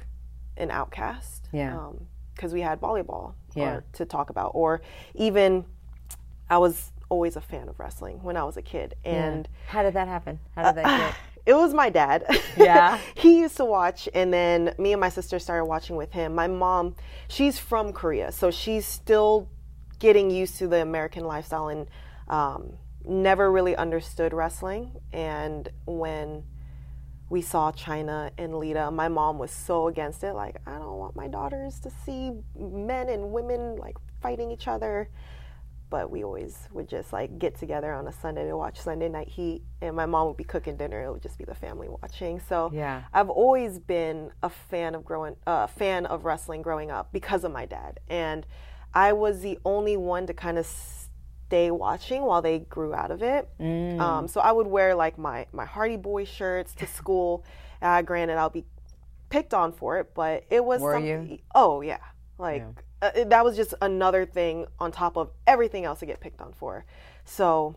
[0.58, 1.76] an outcast Yeah.
[1.76, 3.76] Um, because we had volleyball Yeah.
[3.76, 4.80] or, to talk about, or
[5.14, 5.64] even
[6.48, 9.94] I was always a fan of wrestling when I was a kid, and How did
[9.94, 10.38] that happen?
[10.54, 11.14] How did that uh, get?
[11.46, 12.24] it was my dad.
[12.56, 12.98] Yeah?
[13.16, 16.34] he used to watch, and then me and my sister started watching with him.
[16.34, 16.94] My mom,
[17.26, 19.48] she's from Korea, so she's still
[19.98, 21.88] getting used to the American lifestyle and
[22.28, 25.00] um, never really understood wrestling.
[25.12, 26.44] And when
[27.30, 30.32] we saw Chyna and Lita, my mom was so against it.
[30.32, 35.10] Like, I don't want my daughters to see men and women like fighting each other.
[35.90, 39.28] But we always would just like get together on a Sunday to watch Sunday Night
[39.28, 41.02] Heat, and my mom would be cooking dinner.
[41.02, 42.40] It would just be the family watching.
[42.40, 43.04] So Yeah.
[43.14, 47.42] I've always been a fan of growing, a uh, fan of wrestling growing up because
[47.42, 48.46] of my dad, and
[48.94, 53.22] I was the only one to kind of stay watching while they grew out of
[53.22, 53.48] it.
[53.60, 54.00] Mm.
[54.00, 57.44] Um, so I would wear like my my Hardy Boy shirts to school.
[57.80, 58.64] Uh, granted, I'll be
[59.30, 60.80] picked on for it, but it was.
[60.80, 61.38] Were something- you?
[61.54, 62.00] Oh yeah,
[62.36, 62.64] like
[63.00, 66.52] uh, that was just another thing on top of everything else to get picked on
[66.54, 66.84] for.
[67.24, 67.76] So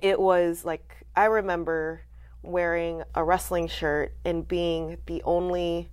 [0.00, 2.02] it was like I remember
[2.42, 5.90] wearing a wrestling shirt and being the only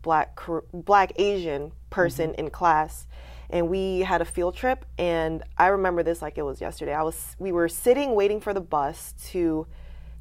[0.00, 0.38] black
[0.72, 3.06] black Asian person in class
[3.52, 6.94] and we had a field trip and I remember this like it was yesterday.
[6.94, 9.66] I was we were sitting waiting for the bus to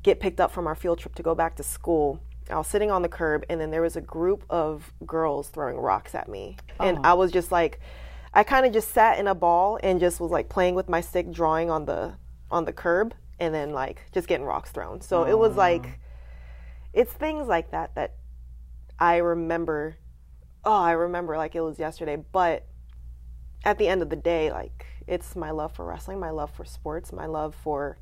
[0.03, 2.19] get picked up from our field trip to go back to school.
[2.49, 5.77] I was sitting on the curb and then there was a group of girls throwing
[5.77, 6.57] rocks at me.
[6.79, 7.01] And oh.
[7.03, 7.79] I was just like
[8.33, 10.99] I kind of just sat in a ball and just was like playing with my
[10.99, 12.13] stick drawing on the
[12.51, 14.99] on the curb and then like just getting rocks thrown.
[14.99, 15.57] So it was oh.
[15.57, 15.99] like
[16.91, 18.15] it's things like that that
[18.99, 19.95] I remember
[20.63, 22.67] oh, I remember like it was yesterday, but
[23.63, 26.65] at the end of the day, like it's my love for wrestling, my love for
[26.65, 27.97] sports, my love for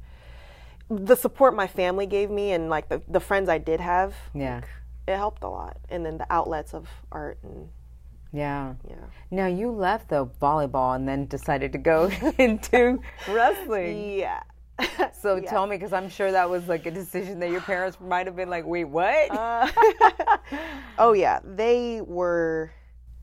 [0.89, 4.15] the support my family gave me and like the, the friends I did have.
[4.33, 4.55] Yeah.
[4.55, 4.69] like,
[5.07, 5.77] it helped a lot.
[5.89, 7.69] And then the outlets of art and
[8.31, 8.73] Yeah.
[8.87, 8.95] yeah.
[9.31, 14.17] Now you left the volleyball and then decided to go into wrestling.
[14.19, 14.41] Yeah.
[15.13, 18.27] So tell me, because I'm sure that was like a decision that your parents might
[18.27, 19.67] have been like, "Wait, what?" Uh,
[20.97, 22.71] oh yeah, they were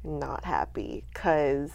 [0.04, 1.70] not happy because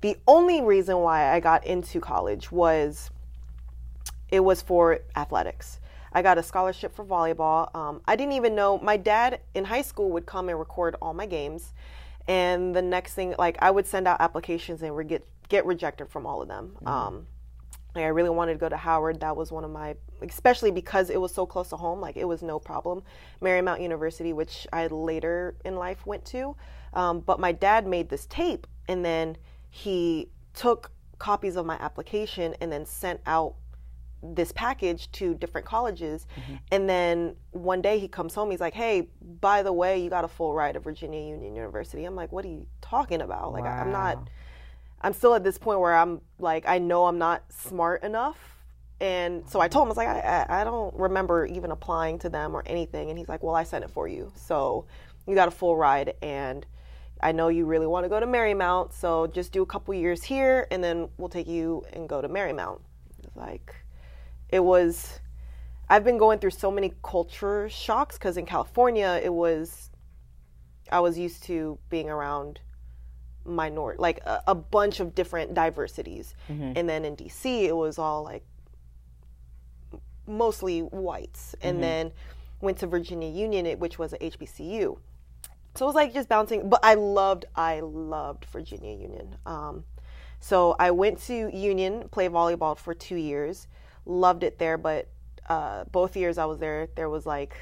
[0.00, 3.10] the only reason why I got into college was
[4.30, 5.80] it was for athletics.
[6.12, 7.74] I got a scholarship for volleyball.
[7.74, 11.14] Um, I didn't even know my dad in high school would come and record all
[11.14, 11.72] my games,
[12.26, 16.08] and the next thing, like I would send out applications and would get get rejected
[16.08, 16.76] from all of them.
[16.86, 17.26] Um,
[17.94, 19.20] like I really wanted to go to Howard.
[19.20, 22.00] That was one of my, especially because it was so close to home.
[22.00, 23.02] Like it was no problem.
[23.42, 26.54] Marymount University, which I later in life went to,
[26.92, 29.36] um, but my dad made this tape, and then
[29.70, 33.54] he took copies of my application and then sent out
[34.22, 36.26] this package to different colleges.
[36.36, 36.54] Mm-hmm.
[36.72, 39.08] And then one day he comes home, he's like, Hey,
[39.40, 42.04] by the way, you got a full ride to Virginia Union University.
[42.04, 43.52] I'm like, What are you talking about?
[43.52, 44.28] Like, I- I'm not,
[45.00, 48.38] I'm still at this point where I'm like, I know I'm not smart enough.
[49.00, 52.18] And so I told him, I was like, I, I, I don't remember even applying
[52.20, 53.10] to them or anything.
[53.10, 54.32] And he's like, Well, I sent it for you.
[54.34, 54.86] So
[55.26, 56.14] you got a full ride.
[56.22, 56.66] And
[57.20, 58.92] I know you really want to go to Marymount.
[58.92, 62.28] So just do a couple years here and then we'll take you and go to
[62.28, 62.80] Marymount.
[63.24, 63.74] It's like,
[64.48, 65.20] it was
[65.90, 69.90] I've been going through so many culture shocks because in California it was
[70.90, 72.60] I was used to being around
[73.44, 76.72] minor like a, a bunch of different diversities, mm-hmm.
[76.76, 78.44] and then in DC it was all like
[80.26, 81.82] mostly whites, and mm-hmm.
[81.82, 82.12] then
[82.60, 84.98] went to Virginia Union, which was a HBCU.
[85.78, 89.36] So it was like just bouncing, but I loved, I loved Virginia Union.
[89.46, 89.84] Um,
[90.40, 93.68] so I went to Union, play volleyball for two years,
[94.04, 94.76] loved it there.
[94.76, 95.06] But
[95.48, 97.54] uh, both years I was there, there was like,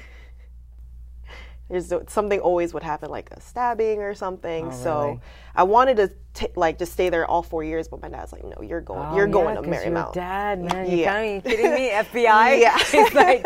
[1.69, 4.71] there's something always would happen, like a stabbing or something.
[4.71, 5.19] So really?
[5.55, 8.43] I wanted to t- like just stay there all four years, but my dad's like,
[8.43, 10.13] no, you're going, Oh, you're going yeah, to Marymount.
[10.13, 10.89] dad, man.
[10.89, 11.19] You Yeah.
[11.19, 11.91] of kidding me?
[11.91, 12.59] FBI?
[12.61, 12.79] Yeah.
[12.79, 13.45] He's like,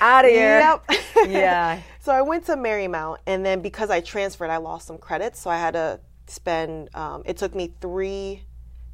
[0.00, 0.58] out of here.
[0.58, 0.90] Yep.
[1.28, 1.80] Yeah.
[2.02, 5.50] So I went to Marymount, and then because I transferred, I lost some credits, so
[5.50, 6.88] I had to spend.
[6.94, 8.42] Um, it took me three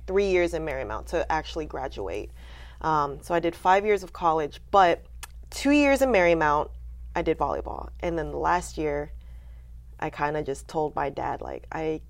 [0.08, 2.30] three years in Marymount to actually graduate.
[2.80, 5.04] Um, so I did five years of college, but
[5.50, 6.70] two years in Marymount,
[7.14, 9.12] I did volleyball, and then the last year,
[10.00, 12.02] I kind of just told my dad like I.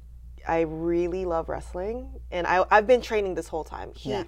[0.49, 3.91] I really love wrestling, and I, I've been training this whole time.
[3.97, 4.23] He,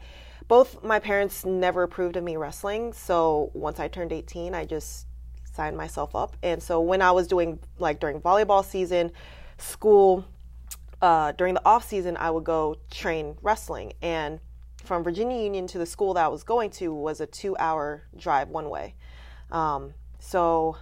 [0.49, 5.07] both my parents never approved of me wrestling, so once I turned 18, I just
[5.59, 6.37] signed myself up.
[6.41, 9.11] And so when I was doing like during volleyball season,
[9.59, 10.25] school,
[11.03, 13.93] uh, during the off season, I would go train wrestling.
[14.01, 14.39] And
[14.85, 18.05] from Virginia Union to the school that I was going to was a two hour
[18.17, 18.95] drive one way.
[19.51, 20.77] Um, so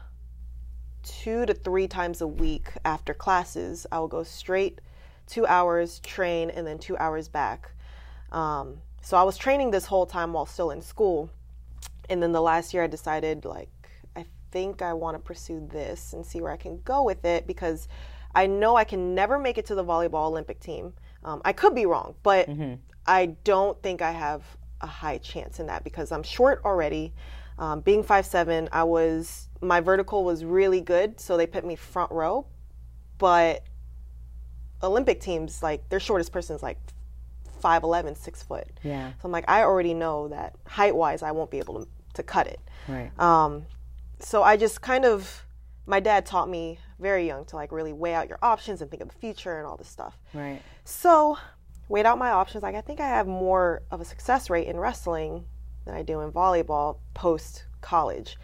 [1.02, 4.82] two to three times a week after classes, I would go straight
[5.26, 7.70] two hours, train, and then two hours back.
[8.30, 11.30] Um, so I was training this whole time while still in school.
[12.10, 13.70] And then the last year I decided, like,
[14.56, 17.88] think I want to pursue this and see where I can go with it because
[18.34, 20.94] I know I can never make it to the volleyball Olympic team.
[21.26, 22.48] Um, I could be wrong, but
[23.06, 24.44] I don't think I have
[24.80, 27.12] a high chance in that because I'm short already.
[27.58, 32.10] Um, being 5'7, I was, my vertical was really good, so they put me front
[32.10, 32.46] row.
[33.18, 33.62] But
[34.82, 36.78] Olympic teams, like, their shortest person is like
[37.62, 38.68] 5'11, six foot.
[38.82, 39.10] Yeah.
[39.10, 42.22] So I'm like, I already know that height wise, I won't be able to, to
[42.22, 42.60] cut it.
[42.88, 43.10] Right.
[43.20, 43.66] Um,
[44.18, 45.44] so I just kind of,
[45.86, 49.02] my dad taught me very young to like really weigh out your options and think
[49.02, 50.18] of the future and all this stuff.
[50.32, 50.60] Right.
[50.84, 51.38] So
[51.88, 52.62] weighed out my options.
[52.62, 55.44] Like I think I have more of a success rate in wrestling
[55.84, 58.36] than I do in volleyball post college.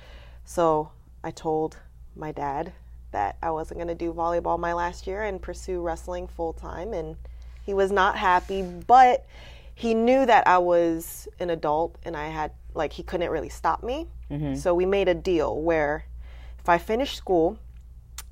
[0.44, 0.90] So
[1.24, 1.78] I told
[2.14, 2.72] my dad
[3.12, 6.92] that I wasn't going to do volleyball my last year and pursue wrestling full time.
[6.92, 7.16] And
[7.64, 9.26] he was not happy, but
[9.74, 13.82] he knew that I was an adult and I had, like, he couldn't really stop
[13.82, 14.08] me.
[14.56, 16.06] So we made a deal where
[16.58, 17.58] if I finished school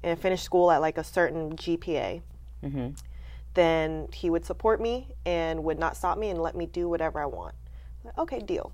[0.02, 2.22] and finished school at like a certain GPA,
[3.54, 7.20] then he would support me and would not stop me and let me do whatever
[7.20, 7.54] I want.
[8.04, 8.72] Like, okay, deal.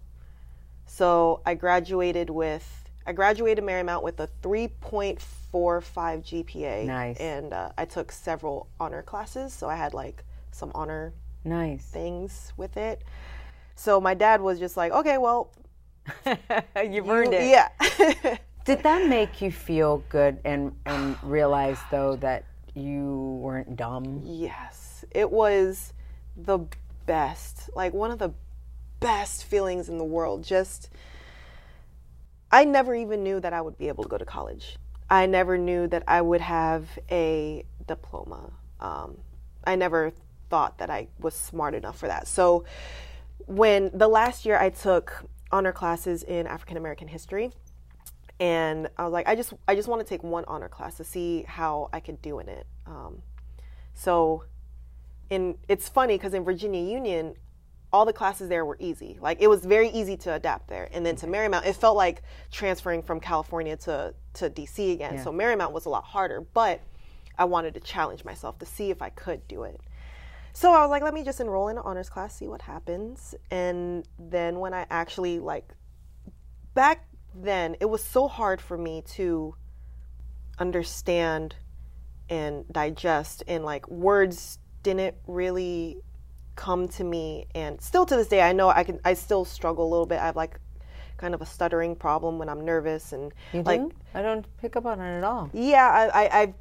[0.86, 6.86] So I graduated with I graduated Marymount with a 3.45 GPA.
[6.86, 7.16] Nice.
[7.18, 11.12] And uh, I took several honor classes, so I had like some honor
[11.44, 11.84] Nice.
[11.84, 13.02] things with it.
[13.76, 15.50] So my dad was just like, okay, well,
[16.90, 17.48] You've earned it.
[17.50, 18.36] yeah.
[18.64, 24.22] Did that make you feel good and and realize though that you weren't dumb?
[24.24, 25.92] Yes, it was
[26.36, 26.58] the
[27.06, 27.70] best.
[27.74, 28.32] Like one of the
[29.00, 30.42] best feelings in the world.
[30.42, 30.90] Just
[32.50, 34.76] I never even knew that I would be able to go to college.
[35.08, 38.50] I never knew that I would have a diploma.
[38.80, 39.18] Um,
[39.64, 40.12] I never
[40.50, 42.26] thought that I was smart enough for that.
[42.26, 42.64] So
[43.46, 47.52] when the last year I took honor classes in African American history,
[48.38, 51.04] and I was like, I just I just want to take one honor class to
[51.04, 52.66] see how I could do in it.
[52.87, 53.22] Um,
[53.94, 54.44] so,
[55.30, 57.35] in it's funny because in Virginia Union,
[57.92, 59.18] all the classes there were easy.
[59.20, 60.88] Like it was very easy to adapt there.
[60.92, 65.18] And then to Marymount, it felt like transferring from California to to DC again.
[65.22, 66.80] So Marymount was a lot harder, but
[67.38, 69.80] I wanted to challenge myself to see if I could do it.
[70.56, 73.34] So I was like, let me just enroll in an honors class, see what happens.
[73.50, 75.74] And then when I actually like
[76.72, 79.54] back then, it was so hard for me to
[80.58, 81.56] understand
[82.30, 85.98] and digest and like words didn't really
[86.54, 89.86] come to me and still to this day I know I can I still struggle
[89.86, 90.20] a little bit.
[90.20, 90.58] I have like
[91.18, 93.92] kind of a stuttering problem when I'm nervous and You like do?
[94.14, 95.50] I don't pick up on it at all.
[95.52, 96.54] yeah, I, I I've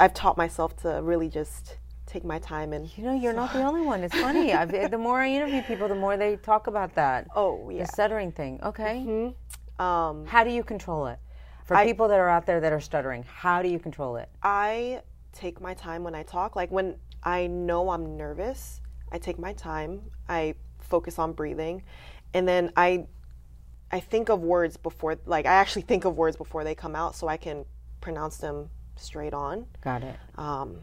[0.00, 1.78] I've taught myself to really just
[2.16, 4.02] take my time and You know, you're not the only one.
[4.02, 4.52] It's funny.
[4.54, 7.26] I've, the more I interview people, the more they talk about that.
[7.36, 7.82] oh yeah.
[7.82, 8.58] The stuttering thing.
[8.62, 9.34] Okay.
[9.78, 11.18] Um How do you control it?
[11.66, 14.28] For I- people that are out there that are stuttering, how do you control it?
[14.42, 15.02] I
[15.32, 16.56] take my time when I talk.
[16.56, 18.80] Like when I know I'm nervous,
[19.12, 20.00] I take my time.
[20.28, 21.82] I focus on breathing,
[22.32, 23.06] and then I
[23.92, 27.14] I think of words before, like I actually think of words before they come out,
[27.14, 27.64] so I can
[28.00, 29.66] pronounce them straight on.
[29.82, 30.16] Got it.
[30.36, 30.78] Um,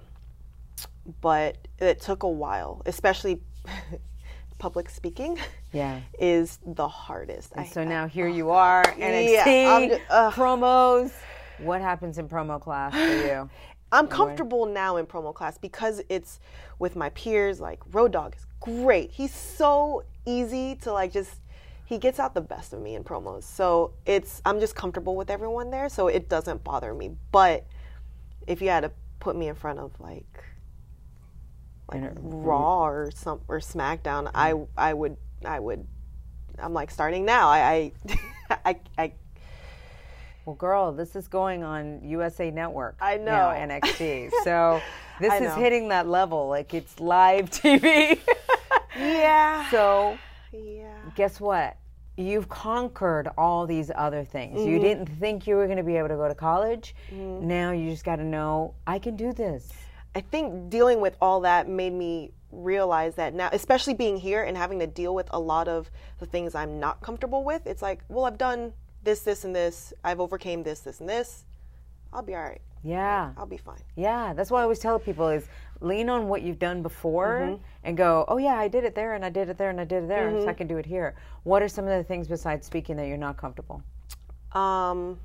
[1.21, 3.41] but it took a while, especially
[4.57, 5.37] public speaking.
[5.71, 6.01] Yeah.
[6.19, 7.51] is the hardest.
[7.55, 10.33] I- So now here you are, NXT Yeah, I'm ju- ugh.
[10.33, 11.11] promos.
[11.59, 13.49] What happens in promo class for you?
[13.91, 16.39] I'm comfortable now in promo class because it's
[16.79, 17.59] with my peers.
[17.59, 19.11] Like Road Dog is great.
[19.11, 21.31] He's so easy to like just.
[21.85, 25.29] He gets out the best of me in promos, so it's I'm just comfortable with
[25.29, 27.11] everyone there, so it doesn't bother me.
[27.31, 27.67] But
[28.47, 30.43] if you had to put me in front of like
[31.91, 35.85] like Raw or some or SmackDown, I I would I would
[36.59, 37.49] I'm like starting now.
[37.49, 37.91] I
[38.49, 39.13] I I, I
[40.45, 42.95] Well, girl, this is going on USA Network.
[43.01, 43.57] I now, know.
[43.75, 44.31] NXT.
[44.43, 44.81] So
[45.19, 46.47] this is hitting that level.
[46.47, 48.19] Like it's live TV.
[48.97, 50.17] yeah so
[50.51, 50.93] yeah.
[51.15, 51.77] guess what?
[52.15, 54.61] You've conquered all these other things.
[54.61, 54.83] You Mm-hmm.
[54.83, 56.95] didn't think you were going to be able to go to college.
[57.11, 59.71] Now you just got to know I can do this.
[60.15, 64.55] I think dealing with all that made me realize that now, especially being here and
[64.55, 68.01] having to deal with a lot of the things I'm not comfortable with, it's like,
[68.09, 68.73] well, I've done
[69.03, 69.91] this, this, and this.
[70.03, 71.45] I've overcame this, this, and this.
[72.13, 72.61] I'll be all right.
[72.83, 73.31] Yeah.
[73.37, 73.81] I'll be fine.
[73.95, 75.47] Yeah, that's what I always tell people is
[75.79, 77.63] lean on what you've done before Mm-hmm.
[77.85, 79.85] and go, oh yeah, I did it there and I did it there and I
[79.85, 80.43] did it there, Mm-hmm.
[80.43, 81.15] so I can do it here.
[81.43, 83.81] What are some of the things besides speaking that you're not comfortable?
[84.51, 85.17] Um,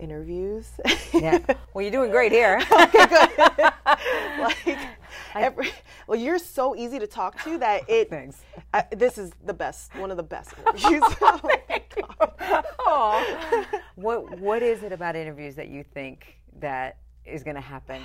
[0.00, 0.68] interviews.
[1.12, 1.38] Yeah.
[1.74, 2.60] well, you're doing great here.
[4.38, 4.78] like
[5.34, 5.70] every,
[6.06, 8.10] well, you're so easy to talk to that it.
[8.10, 8.40] Thanks.
[8.72, 11.02] I, this is the best, one of the best interviews.
[11.20, 12.64] oh my God.
[12.86, 13.66] Aw.
[13.96, 18.02] what What is it about interviews that you think that is going to happen?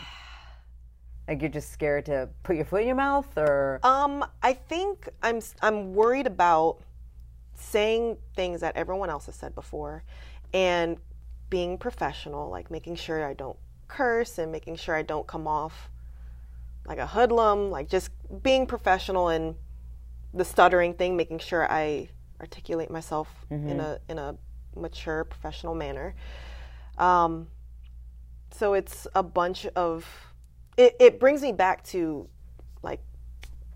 [1.28, 5.10] Like you're just scared to put your foot in your mouth, or Um, I think
[5.24, 6.82] I'm I'm worried about
[7.56, 10.04] saying things that everyone else has said before,
[10.54, 10.98] and
[11.50, 15.90] being professional, like making sure I don't curse and making sure I don't come off
[16.86, 18.10] like a hoodlum, like just
[18.44, 19.56] being professional and
[20.34, 23.28] the stuttering thing, making sure I articulate myself
[23.70, 24.36] in a in a
[24.76, 26.16] mature professional manner.
[26.98, 27.48] Um,
[28.52, 30.06] so it's a bunch of
[30.78, 32.28] it, it brings me back to
[32.84, 33.02] like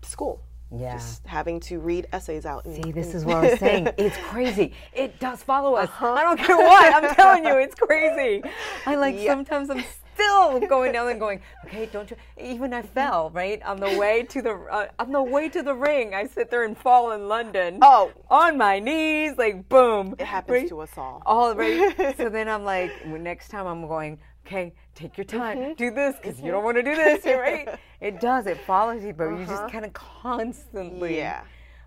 [0.02, 0.42] school
[0.76, 0.94] yeah.
[0.94, 3.88] just having to read essays out and See, this is what I'm saying.
[3.98, 4.72] It's crazy.
[4.92, 5.90] It does follow us.
[6.00, 6.94] I don't care what.
[6.94, 8.42] I'm telling you, it's crazy.
[8.86, 12.16] I like sometimes I'm still going down and going, okay, don't you?
[12.40, 15.74] Even I fell right on the way to the uh, on the way to the
[15.74, 16.14] ring.
[16.14, 17.78] I sit there and fall in London.
[17.82, 18.12] Oh.
[18.30, 20.14] on my knees, like boom.
[20.18, 20.68] it happens right?
[20.68, 22.14] to us all All right.
[22.16, 24.18] so then I'm like, next time I'm going,
[24.50, 25.72] okay, take your time, Mm-hmm.
[25.74, 27.68] do this because you don't want to do this, right?
[28.00, 28.46] It does.
[28.46, 31.20] It follows you, but you just kind of constantly.
[31.20, 31.28] Uh-huh.
[31.28, 31.42] Yeah.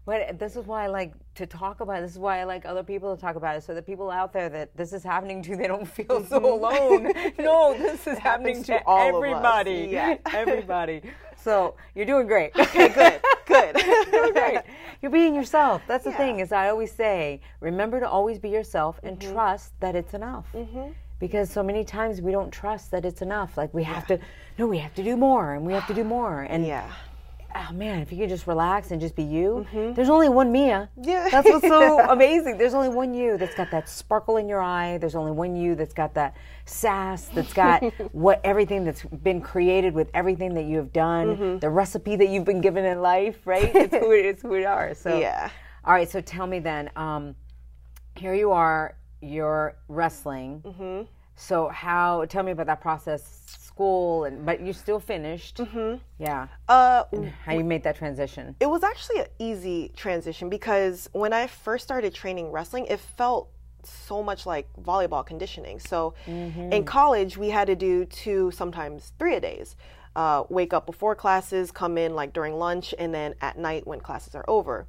[0.05, 2.01] But this is why I like to talk about it.
[2.01, 3.63] This is why I like other people to talk about it.
[3.63, 7.11] So the people out there that this is happening to, they don't feel so alone.
[7.39, 9.27] no, this is happening to, to all of us.
[9.27, 9.87] everybody.
[9.89, 10.17] Yeah.
[10.33, 11.01] Everybody.
[11.35, 12.51] So you're doing great.
[12.55, 14.59] Okay, good good You're great.
[15.01, 15.81] You're being yourself.
[15.87, 16.41] That's the thing.
[16.41, 19.33] Is I always say, remember to always be yourself and Mm-hmm.
[19.33, 20.45] trust that it's enough.
[21.23, 23.57] Because so many times we don't trust that it's enough.
[23.57, 24.19] Like we have to,
[24.57, 26.41] no, we have to do more, and we have to do more.
[26.41, 26.91] And yeah
[27.55, 29.65] oh man, if you could just relax and just be you.
[29.95, 30.89] There's only one Mia.
[30.97, 31.09] Mm-hmm.
[31.09, 31.29] Yeah.
[31.29, 32.57] That's what's so amazing.
[32.57, 34.97] There's only one you that's got that sparkle in your eye.
[34.97, 37.83] There's only one you that's got that sass, that's got
[38.13, 41.59] what everything that's been created with everything that you have done, Mm-hmm.
[41.59, 43.71] the recipe that you've been given in life, right?
[43.83, 44.93] It's who it is who we are.
[44.93, 45.49] So Yeah.
[45.85, 47.35] All right, so tell me then, um,
[48.15, 50.61] here you are, you're wrestling.
[50.65, 51.01] Mm-hmm.
[51.35, 55.57] So how tell me about that process, school and but you still finished.
[55.57, 55.95] Mm-hmm.
[56.19, 57.05] Yeah uh
[57.43, 58.55] how you made that transition.
[58.59, 63.49] it was actually an easy transition because when I first started training wrestling, it felt
[63.83, 65.79] so much like volleyball conditioning.
[65.79, 69.75] So in college, we had to do two, sometimes three a days.
[70.15, 73.99] Uh, wake up before classes, come in like during lunch, and then at night when
[73.99, 74.85] classes are over.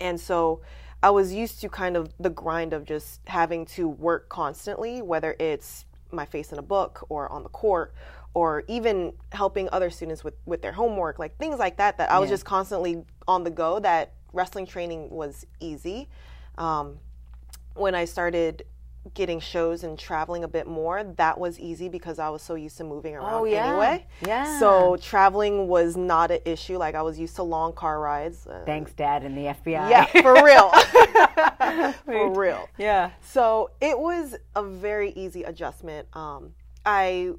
[0.00, 0.60] And so
[1.04, 5.36] I was used to kind of the grind of just having to work constantly, whether
[5.38, 7.94] it's my face in a book or on the court
[8.32, 12.18] or even helping other students with, with their homework, like things like that, that I
[12.20, 16.08] was just constantly on the go, that wrestling training was easy.
[16.56, 16.96] Um,
[17.74, 18.64] when I started
[19.12, 22.78] getting shows and traveling a bit more, that was easy because I was so used
[22.78, 23.66] to moving around Oh, yeah.
[23.68, 24.06] anyway.
[24.26, 24.58] Yeah.
[24.58, 26.78] So traveling was not an issue.
[26.78, 28.46] Like I was used to long car rides.
[28.46, 29.90] Uh, Thanks, Dad, and the FBI.
[29.90, 30.70] yeah, for real.
[32.04, 32.68] for real.
[32.78, 33.10] yeah.
[33.22, 36.08] So it was a very easy adjustment.
[36.16, 36.52] Um,
[36.86, 37.32] I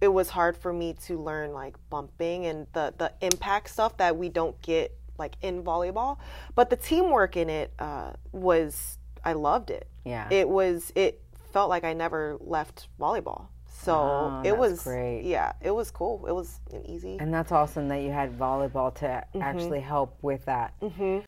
[0.00, 4.16] it was hard for me to learn like bumping and the the impact stuff that
[4.16, 6.18] we don't get like in volleyball,
[6.54, 8.95] but the teamwork in it uh, was
[9.26, 9.88] I loved it.
[10.04, 10.28] Yeah.
[10.30, 11.20] It was it
[11.52, 13.48] felt like I never left volleyball.
[13.82, 15.22] So Oh, it that's was great.
[15.24, 16.24] Yeah, it was cool.
[16.28, 17.16] It was an easy.
[17.18, 20.74] And that's awesome that you had volleyball to actually help with that.
[20.80, 21.24] Mhm.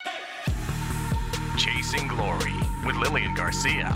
[1.57, 2.55] Chasing Glory
[2.87, 3.93] with Lillian Garcia.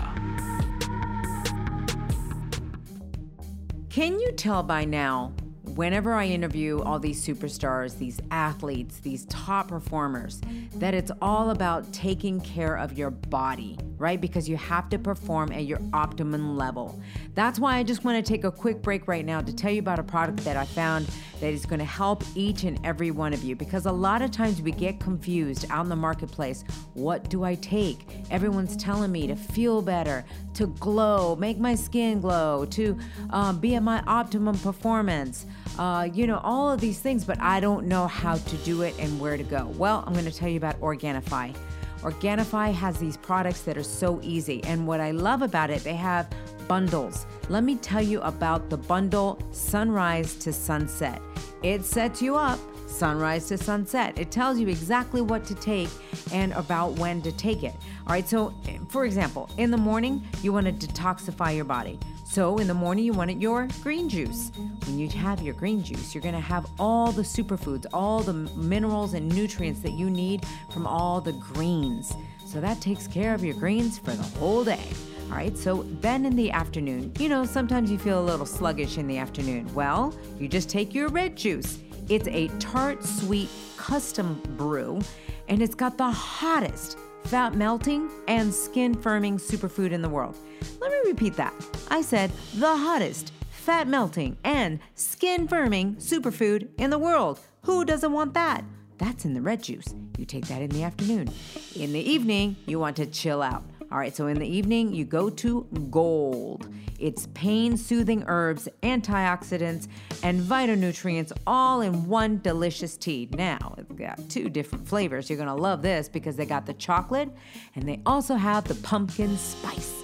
[3.89, 5.31] Can you tell by now,
[5.75, 10.41] whenever I interview all these superstars, these athletes, these top performers,
[10.75, 14.19] that it's all about taking care of your body, right?
[14.19, 16.99] Because you have to perform at your optimum level.
[17.35, 19.79] That's why I just want to take a quick break right now to tell you
[19.79, 21.07] about a product that I found
[21.39, 23.55] that is going to help each and every one of you.
[23.55, 26.63] Because a lot of times we get confused out in the marketplace.
[26.93, 28.05] What do I take?
[28.31, 30.25] Everyone's telling me to feel better,
[30.55, 32.97] to glow, make my skin glow, to
[33.31, 35.45] um, be at my optimum performance.
[35.77, 38.95] Uh, you know, all of these things, but I don't know how to do it
[38.99, 39.73] and where to go.
[39.77, 41.55] Well, I'm going to tell you about Organifi.
[42.03, 44.63] Organifi has these products that are so easy.
[44.65, 46.29] And what I love about it, they have
[46.67, 47.25] bundles.
[47.49, 51.21] Let me tell you about the bundle Sunrise to Sunset.
[51.63, 52.59] It sets you up
[52.93, 54.17] sunrise to sunset.
[54.17, 55.89] It tells you exactly what to take
[56.31, 57.73] and about when to take it.
[58.05, 61.99] All right, so eh, for example, in the morning, you want to detoxify your body.
[62.33, 64.51] So in the morning, you want your green juice.
[64.87, 68.33] When you have your green juice, you're going to have all the superfoods, all the
[68.33, 72.11] minerals and nutrients that you need from all the greens.
[72.43, 74.81] So that takes care of your greens for the whole day.
[75.29, 78.97] All right, so then in the afternoon, you know, sometimes you feel a little sluggish
[78.97, 79.71] in the afternoon.
[79.75, 81.77] Well, you just take your red juice.
[82.09, 85.01] It's a tart sweet custom brew,
[85.49, 90.37] and it's got the hottest fat melting and skin firming superfood in the world.
[90.79, 91.53] Let me repeat that.
[91.89, 97.39] I said the hottest fat melting and skin firming superfood in the world.
[97.63, 98.63] Who doesn't want that?
[98.97, 99.93] That's in the red juice.
[100.17, 101.29] You take that in the afternoon.
[101.75, 103.63] In the evening, you want to chill out.
[103.93, 106.67] All right, so in the evening, you go to Gold.
[106.97, 109.87] It's pain soothing herbs, antioxidants,
[110.23, 113.29] and phytonutrients all in one delicious tea.
[113.33, 115.29] Now, it's got two different flavors.
[115.29, 117.29] You're gonna love this because they got the chocolate
[117.75, 120.01] and they also have the pumpkin spice.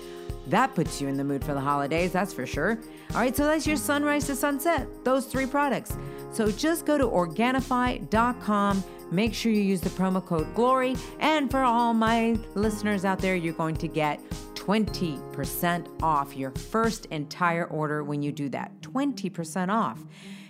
[0.50, 2.80] That puts you in the mood for the holidays, that's for sure.
[3.12, 5.96] All right, so that's your sunrise to sunset, those three products.
[6.32, 8.84] So just go to Organifi.com.
[9.12, 10.96] Make sure you use the promo code GLORY.
[11.20, 14.22] And for all my listeners out there, you're going to get
[14.54, 18.72] 20% off your first entire order when you do that.
[18.82, 20.04] 20% off.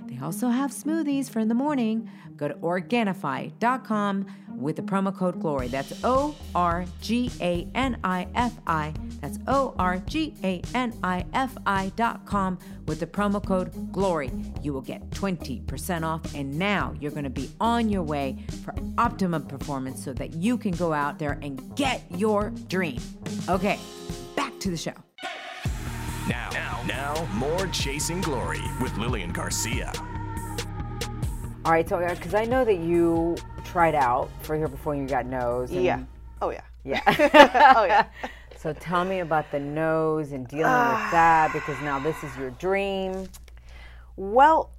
[0.09, 2.09] They also have smoothies for in the morning.
[2.35, 5.67] Go to Organifi.com with the promo code GLORY.
[5.67, 8.93] That's O R G A N I F I.
[9.21, 12.57] That's O R G A N I F I.com
[12.87, 14.31] with the promo code GLORY.
[14.63, 18.73] You will get 20% off, and now you're going to be on your way for
[18.97, 22.99] optimum performance so that you can go out there and get your dream.
[23.47, 23.77] Okay,
[24.35, 24.93] back to the show.
[26.27, 29.93] Now, now, now, more Chasing Glory with Lillian Garcia.
[31.63, 35.07] All right, so uh, because I know that you tried out for here before you
[35.07, 35.69] got nose.
[35.69, 36.03] and- yeah.
[36.41, 36.61] Oh yeah.
[36.83, 37.01] Yeah.
[37.77, 38.07] Oh yeah.
[38.57, 41.09] so tell me about the nose and dealing with ah.
[41.11, 43.29] that because now this is your dream.
[44.15, 44.71] Well,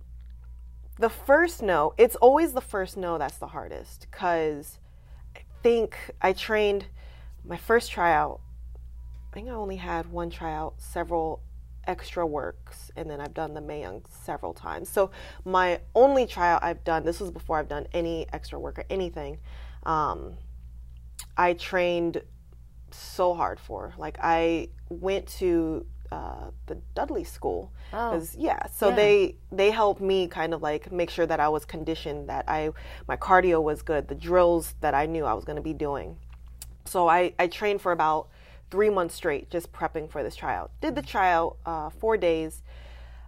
[0.98, 4.80] the first no, it's always the first no that's the hardest because
[5.36, 6.86] I think I trained
[7.44, 8.40] my first tryout.
[9.30, 11.40] I think I only had one tryout, several
[11.86, 14.88] extra works, and then I've done the Mae Young several times.
[14.88, 15.10] So
[15.44, 19.38] my only tryout I've done, this was before I've done any extra work or anything.
[19.84, 20.34] Um,
[21.36, 22.22] I trained
[22.90, 23.94] so hard for.
[23.98, 27.72] Like I went to uh, the Dudley School.
[28.10, 31.64] 'Cause, yeah, so they they helped me kind of like make sure that I was
[31.64, 32.70] conditioned, that I
[33.06, 36.16] my cardio was good, the drills that I knew I was going to be doing.
[36.84, 38.28] So I I trained for about
[38.70, 40.70] three months straight, just prepping for this tryout.
[40.80, 42.62] Did the tryout uh, four days,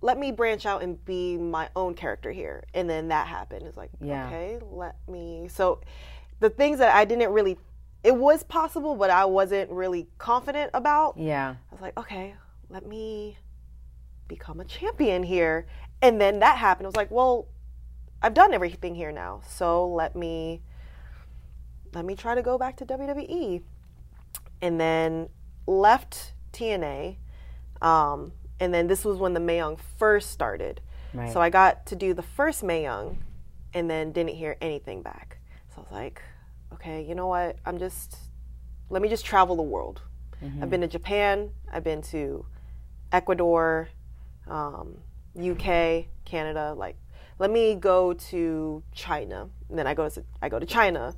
[0.00, 2.64] let me branch out and be my own character here.
[2.74, 3.66] And then that happened.
[3.66, 4.26] It's like, Yeah.
[4.26, 5.48] okay, let me.
[5.48, 5.80] So
[6.40, 7.56] the things that I didn't really,
[8.04, 11.16] it was possible, but I wasn't really confident about.
[11.16, 11.50] Yeah.
[11.50, 12.34] I was like, okay,
[12.68, 13.38] let me
[14.28, 15.66] become a champion here.
[16.00, 16.86] And then that happened.
[16.86, 17.46] I was like, well,
[18.20, 19.42] I've done everything here now.
[19.46, 20.62] So let me
[21.92, 23.62] let me try to go back to WWE.
[24.60, 25.28] And then
[25.66, 27.16] left TNA.
[27.80, 30.80] Um, and then this was when the Mae Young first started.
[31.12, 31.32] Right.
[31.32, 33.18] So I got to do the first Mae Young
[33.74, 35.38] and then didn't hear anything back.
[35.74, 36.22] So I was like,
[36.74, 37.56] okay, you know what?
[37.64, 38.16] I'm just
[38.90, 40.02] let me just travel the world.
[40.60, 42.44] I've been to Japan, I've been to
[43.12, 43.88] Ecuador,
[44.48, 44.98] um,
[45.40, 46.74] UK, Canada.
[46.76, 46.96] Like,
[47.38, 49.48] let me go to China.
[49.68, 51.14] And then I go to I go to China,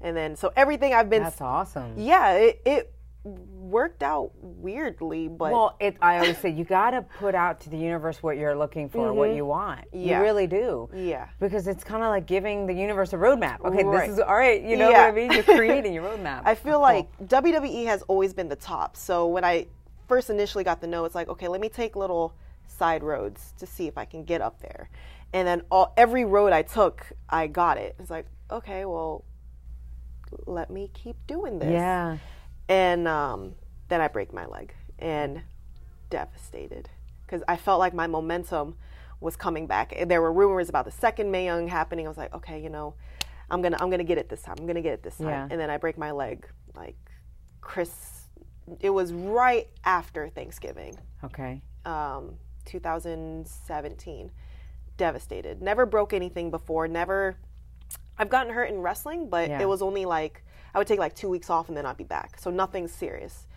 [0.00, 1.22] and then so everything I've been.
[1.22, 1.94] That's awesome.
[1.96, 2.92] Yeah, it, it
[3.28, 7.70] worked out weirdly, but Well, it, I always say you got to put out to
[7.70, 9.80] the universe what you're looking for, what you want.
[9.92, 10.00] Mm-hmm.
[10.08, 10.18] Yeah.
[10.18, 10.88] You really do.
[10.94, 11.28] yeah.
[11.40, 13.60] Because it's kind of like giving the universe a roadmap.
[13.64, 14.08] Okay, Right.
[14.08, 14.62] this is all right.
[14.62, 15.06] You know Yeah.
[15.06, 15.32] what I mean?
[15.32, 16.42] You're creating your roadmap.
[16.44, 18.96] I feel like WWE has always been the top.
[18.96, 19.66] So when I
[20.06, 22.34] first initially got the know, it's like, okay, let me take little
[22.66, 24.88] side roads to see if I can get up there.
[25.34, 27.94] And then all every road I took, I got it.
[27.98, 29.24] It's like, okay, well,
[30.46, 31.70] let me keep doing this.
[31.70, 32.16] Yeah.
[32.68, 33.54] And um,
[33.88, 35.42] then I break my leg and
[36.10, 36.88] devastated
[37.26, 38.76] because I felt like my momentum
[39.20, 39.94] was coming back.
[40.06, 42.06] There were rumors about the second Mae Young happening.
[42.06, 42.94] I was like, okay, you know,
[43.50, 44.56] I'm gonna I'm gonna get it this time.
[44.58, 45.28] I'm gonna get it this time.
[45.28, 45.48] Yeah.
[45.50, 46.46] And then I break my leg
[46.76, 46.96] like
[47.60, 48.26] Chris.
[48.80, 50.94] It was right after Thanksgiving,
[51.24, 51.62] Okay.
[51.86, 52.34] um,
[52.66, 54.30] 2017.
[54.96, 55.62] Devastated.
[55.62, 56.88] Never broke anything before.
[56.88, 57.36] Never.
[58.18, 59.62] I've gotten hurt in wrestling, but Yeah.
[59.62, 60.42] it was only like
[60.78, 62.38] I would take like two weeks off and then I'd be back.
[62.38, 63.48] So nothing serious.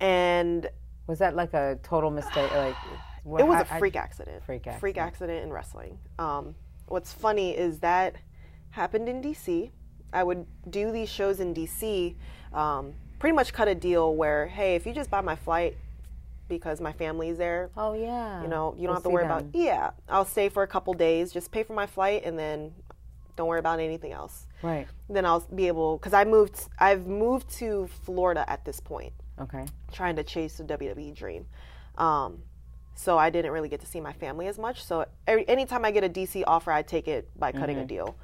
[0.00, 0.68] And
[1.06, 2.50] Was that like a total mistake?
[2.52, 2.76] Like
[3.24, 4.44] what, it was I- a freak accident.
[4.44, 4.98] freak Freak accident.
[4.98, 5.98] accident in wrestling.
[6.18, 6.54] Um,
[6.88, 8.16] what's funny is that
[8.68, 9.70] happened in DC.
[10.12, 12.14] I would do these shows in DC.
[12.52, 15.78] Um, pretty much cut a deal where, hey, if you just buy my flight
[16.48, 18.42] because my family's there, Oh yeah.
[18.42, 19.38] you know, you don't have to worry them.
[19.38, 19.54] about.
[19.54, 21.32] Yeah, I'll stay for a couple days.
[21.32, 22.72] Just pay for my flight and then
[23.36, 24.45] don't worry about anything else.
[24.62, 24.88] Right.
[25.08, 26.68] Then I'll be able because I moved.
[26.78, 29.66] I've moved to Florida at this point Okay.
[29.92, 31.46] trying to chase the WWE dream.
[31.98, 32.42] Um,
[32.94, 34.82] so I didn't really get to see my family as much.
[34.82, 38.16] So every, anytime I get a DC offer, I take it by cutting a deal.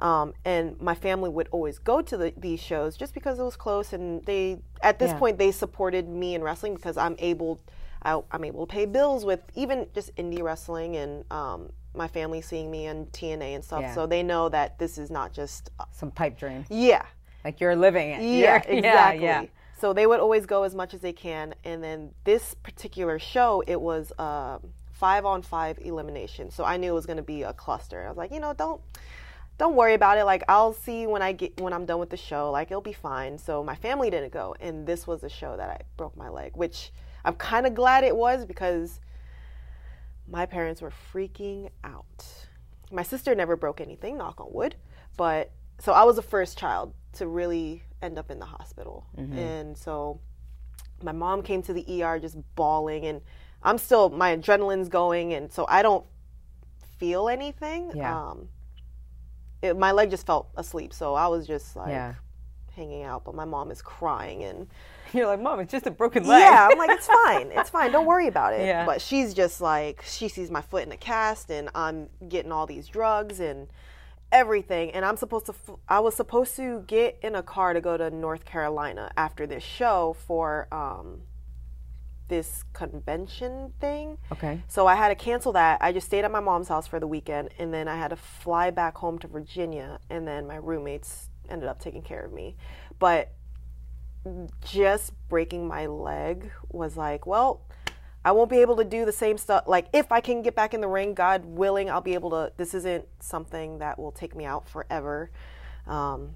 [0.00, 3.56] Um, and my family would always go to the, these shows just because it was
[3.56, 5.18] close, and they at this Yeah.
[5.18, 7.60] point they supported me in wrestling because I'm able,
[8.02, 12.40] I, I'm able to pay bills with even just indie wrestling and um, my family
[12.40, 13.82] seeing me on TNA and stuff.
[13.82, 13.94] Yeah.
[13.94, 16.64] So they know that this is not just Some pipe dream.
[16.70, 17.04] yeah,
[17.44, 18.22] Like you're living it.
[18.22, 19.24] yeah, You're- exactly.
[19.24, 19.44] Yeah.
[19.78, 23.62] So they would always go as much as they can, and then this particular show,
[23.66, 26.50] it was um, five on five elimination.
[26.50, 28.04] So I knew it was going to be a cluster.
[28.04, 28.80] I was like, you know, don't
[29.56, 30.24] don't worry about it.
[30.24, 32.50] Like I'll see when I get when I'm done with the show.
[32.50, 33.38] Like it'll be fine.
[33.38, 36.56] So my family didn't go, and this was the show that I broke my leg,
[36.56, 36.90] which
[37.24, 38.98] I'm kind of glad it was because
[40.30, 42.26] my parents were freaking out.
[42.90, 44.76] My sister never broke anything, knock on wood,
[45.16, 49.06] but so I was the first child to really end up in the hospital.
[49.16, 50.20] And so
[51.02, 53.20] my mom came to the ER just bawling and
[53.62, 56.04] I'm still my adrenaline's going and so I don't
[56.98, 57.92] feel anything.
[57.94, 58.30] Yeah.
[58.30, 58.48] Um
[59.62, 62.14] it, my leg just felt asleep, so I was just like Yeah.
[62.76, 64.68] hanging out, but my mom is crying and
[65.12, 66.40] You're like, mom, it's just a broken leg.
[66.40, 67.50] yeah, I'm like, it's fine.
[67.52, 67.92] It's fine.
[67.92, 68.66] Don't worry about it.
[68.66, 68.84] Yeah.
[68.86, 72.66] But she's just like, she sees my foot in a cast and I'm getting all
[72.66, 73.68] these drugs and
[74.32, 74.90] everything.
[74.90, 75.54] And I'm supposed to,
[75.88, 79.62] I was supposed to get in a car to go to North Carolina after this
[79.62, 81.22] show for um,
[82.28, 84.18] this convention thing.
[84.30, 84.62] Okay.
[84.68, 85.78] So I had to cancel that.
[85.80, 88.16] I just stayed at my mom's house for the weekend and then I had to
[88.16, 92.56] fly back home to Virginia and then my roommates ended up taking care of me.
[92.98, 93.32] But
[94.64, 97.62] just breaking my leg was like, well,
[98.24, 99.64] I won't be able to do the same stuff.
[99.66, 102.52] Like, if I can get back in the ring, God willing, I'll be able to.
[102.56, 105.30] This isn't something that will take me out forever.
[105.86, 106.34] Um,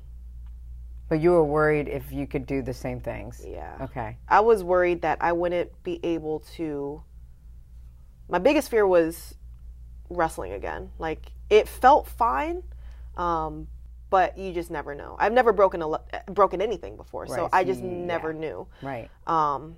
[1.09, 3.45] But you were worried if you could do the same things.
[3.47, 3.77] yeah.
[3.81, 4.17] Okay.
[4.29, 7.03] I was worried that I wouldn't be able to.
[8.29, 9.35] My biggest fear was
[10.09, 10.91] wrestling again.
[10.99, 12.63] Like, it felt fine,
[13.17, 13.67] um,
[14.13, 15.17] but you just never know.
[15.19, 18.39] I've never broken a le- broken anything before, so I just never yeah.
[18.39, 18.67] knew.
[18.83, 19.11] Right.
[19.27, 19.77] Um,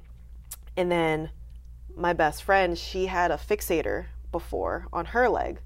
[0.77, 1.31] and then
[1.97, 5.61] my best friend, she had a fixator before on her leg,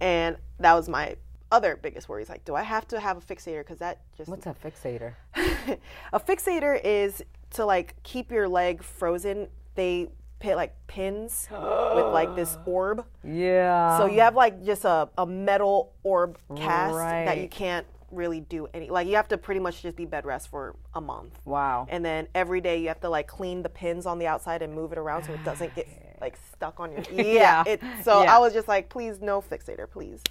[0.00, 1.14] and that was my
[1.52, 2.24] other biggest worry.
[2.24, 3.60] Is like, do I have to have a fixator?
[3.60, 5.14] Because that just What's a fixator?
[6.12, 9.46] a fixator is to like keep your leg frozen.
[9.76, 10.08] They
[10.40, 13.06] put like pins with like this orb.
[13.22, 13.98] Yeah.
[13.98, 18.66] So you have like just a, a metal orb cast that you can't really do
[18.74, 21.38] any like you have to pretty much just be bed rest for a month.
[21.44, 21.86] Wow.
[21.88, 24.74] And then every day you have to like clean the pins on the outside and
[24.74, 25.88] move it around so it doesn't get
[26.20, 27.64] like stuck on your yeah.
[27.64, 27.64] Yeah.
[27.66, 28.36] It, so Yeah.
[28.36, 30.22] I was just like, please no fixator, please.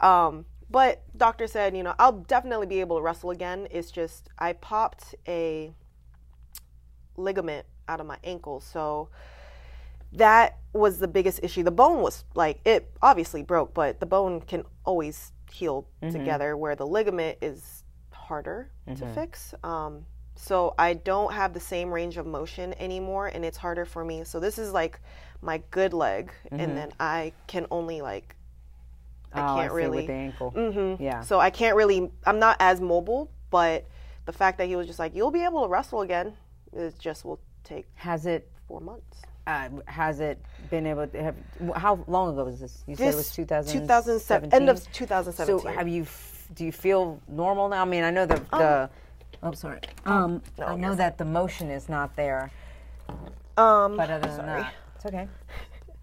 [0.00, 3.68] Um, but doctor said, you know, I'll definitely be able to wrestle again.
[3.70, 5.72] It's just I popped a
[7.16, 9.10] ligament out of my ankle, so
[10.14, 11.62] that was the biggest issue.
[11.62, 16.56] The bone was like it obviously broke, but the bone can always heal together.
[16.56, 19.54] Where the ligament is harder to fix.
[19.62, 24.04] Um, so I don't have the same range of motion anymore, and it's harder for
[24.04, 24.24] me.
[24.24, 25.00] So this is like
[25.40, 28.34] my good leg, and then I can only like
[29.32, 29.96] I oh, can't see, really.
[29.98, 30.52] with the ankle.
[30.52, 31.02] Mm-hmm.
[31.02, 31.20] Yeah.
[31.20, 32.10] So I can't really.
[32.26, 33.86] I'm not as mobile, but
[34.24, 36.34] the fact that he was just like, "You'll be able to wrestle again,"
[36.72, 39.22] it just will take Has it four months.
[39.46, 40.38] Uh, has it
[40.70, 41.34] been able to have?
[41.74, 42.84] How long ago was this?
[42.86, 43.82] You said it was This 2017.
[43.82, 45.60] 2007 end of 2017.
[45.60, 46.02] So have you?
[46.02, 47.82] f- Do you feel normal now?
[47.82, 48.90] I mean, I know the the.
[49.42, 49.80] Oh, sorry.
[50.06, 52.50] Um, I know that the motion is not there,
[53.56, 55.26] um, but other than that, it's okay.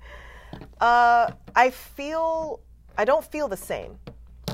[0.82, 2.60] uh, I feel
[2.98, 3.98] I don't feel the same.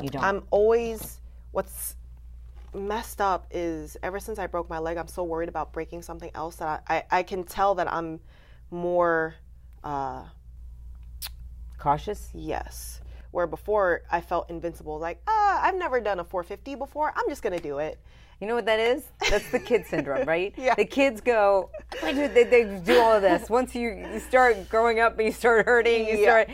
[0.01, 0.23] You don't.
[0.23, 1.21] I'm always
[1.51, 1.95] what's
[2.75, 6.29] messed up is ever since I broke my leg, I'm so worried about breaking something
[6.35, 8.19] else that I, I, I can tell that I'm
[8.71, 9.35] more
[9.83, 10.23] uh,
[11.77, 12.29] cautious.
[12.33, 13.01] yes.
[13.31, 17.11] Where before I felt invincible, like ah, I've never done a 450 before.
[17.15, 17.99] I'm just gonna do it.
[18.39, 19.03] You know what that is?
[19.29, 20.53] That's the kid syndrome, right?
[20.57, 20.75] Yeah.
[20.75, 21.69] The kids go,
[22.01, 23.49] do- they, they do all of this.
[23.49, 26.23] Once you, you start growing up and you start hurting, you Yeah.
[26.45, 26.49] start,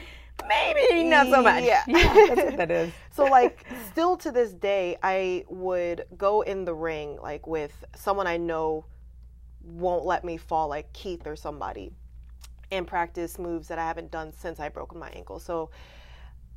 [0.47, 1.63] maybe not so much.
[1.65, 1.83] Yeah.
[1.87, 2.91] that's what that is.
[3.11, 8.25] So like still to this day I would go in the ring like with someone
[8.25, 8.85] I know
[9.63, 11.93] won't let me fall like Keith or somebody
[12.71, 15.39] and practice moves that I haven't done since I broke my ankle.
[15.39, 15.69] So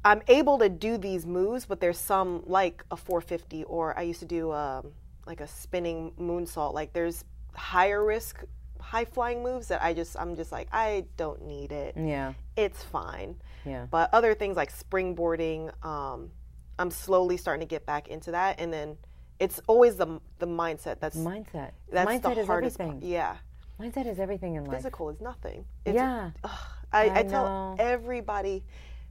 [0.04, 4.20] I'm able to do these moves, but there's some like a 450 or I used
[4.20, 4.92] to do um,
[5.26, 6.74] like a spinning moonsault.
[6.74, 8.44] Like there's higher risk,
[8.80, 11.94] high flying moves that I just I'm just like I don't need it.
[11.96, 12.34] Yeah.
[12.56, 13.36] It's fine.
[13.64, 13.86] Yeah.
[13.90, 16.30] But other things like springboarding, um,
[16.78, 18.98] I'm slowly starting to get back into that, and then
[19.40, 21.70] it's always the the mindset that's Mindset.
[21.90, 23.00] that's Mindset the is hardest everything.
[23.00, 23.10] part.
[23.10, 23.36] Yeah,
[23.80, 24.76] Mindset is everything in life.
[24.76, 25.64] physical is nothing.
[25.84, 26.30] It's, Yeah.
[26.44, 26.50] ugh,
[26.92, 28.64] I, I, I tell everybody,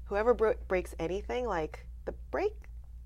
[0.05, 2.55] whoever bro- breaks anything, like the break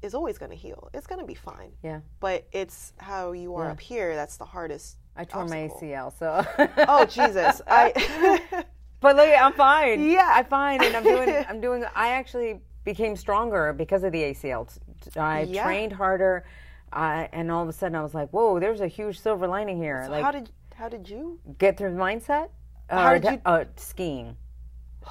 [0.03, 0.89] is always going to heal.
[0.93, 1.71] It's going to be fine.
[1.81, 2.01] Yeah.
[2.19, 3.71] But it's how you are Yeah.
[3.71, 4.97] up here that's the hardest.
[5.15, 5.67] I tore my.
[5.67, 6.45] ACL, so.
[6.87, 7.59] Oh Jesus!
[7.67, 8.63] I
[8.99, 10.03] But look, I'm fine.
[10.09, 10.29] Yeah.
[10.31, 11.45] I'm fine, and I'm doing.
[11.49, 11.83] I'm doing.
[11.95, 14.69] I actually became stronger because of the ACL.
[15.15, 15.63] I Yeah.
[15.63, 16.45] trained harder,
[16.93, 19.77] uh, and all of a sudden I was like, "Whoa, there's a huge silver lining
[19.77, 21.39] here." so like, how did how did you?
[21.57, 22.49] get through the mindset?
[22.89, 24.37] How Or did you- Uh, skiing.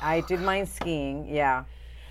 [0.00, 1.26] I did mine skiing.
[1.26, 1.64] Yeah.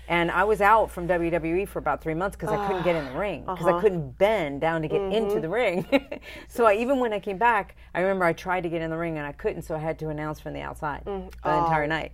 [0.08, 3.04] And I was out from WWE for about three months because I couldn't get in
[3.12, 3.78] the ring because Uh-huh.
[3.78, 5.12] I couldn't bend down to get Mm-hmm.
[5.14, 5.84] into the ring.
[6.48, 8.96] so I, even when I came back, I remember I tried to get in the
[8.96, 11.30] ring and I couldn't, so I had to announce from the outside Mm.
[11.30, 12.12] the Oh, entire night.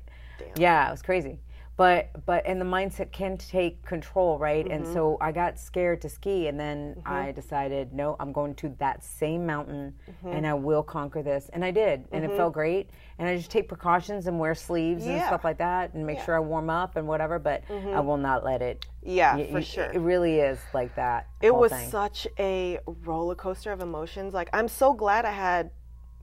[0.57, 1.39] Yeah, it was crazy.
[1.77, 4.67] But but and the mindset can take control, right?
[4.71, 4.93] And Mm-hmm.
[4.93, 9.03] so I got scared to ski, and then I decided, no, I'm going to that
[9.03, 10.29] same mountain, Mm-hmm.
[10.29, 12.91] and I will conquer this, and I did, and it felt great.
[13.19, 16.37] And I just take precautions and wear sleeves and stuff like that, and make sure
[16.37, 17.39] I warm up and whatever.
[17.39, 18.85] But I will not let it.
[19.03, 19.85] Yeah, y- for y- sure.
[19.93, 21.27] It really is like that.
[21.41, 21.91] it was thing.
[21.91, 24.35] such a roller coaster of emotions.
[24.35, 25.71] Like I'm so glad I had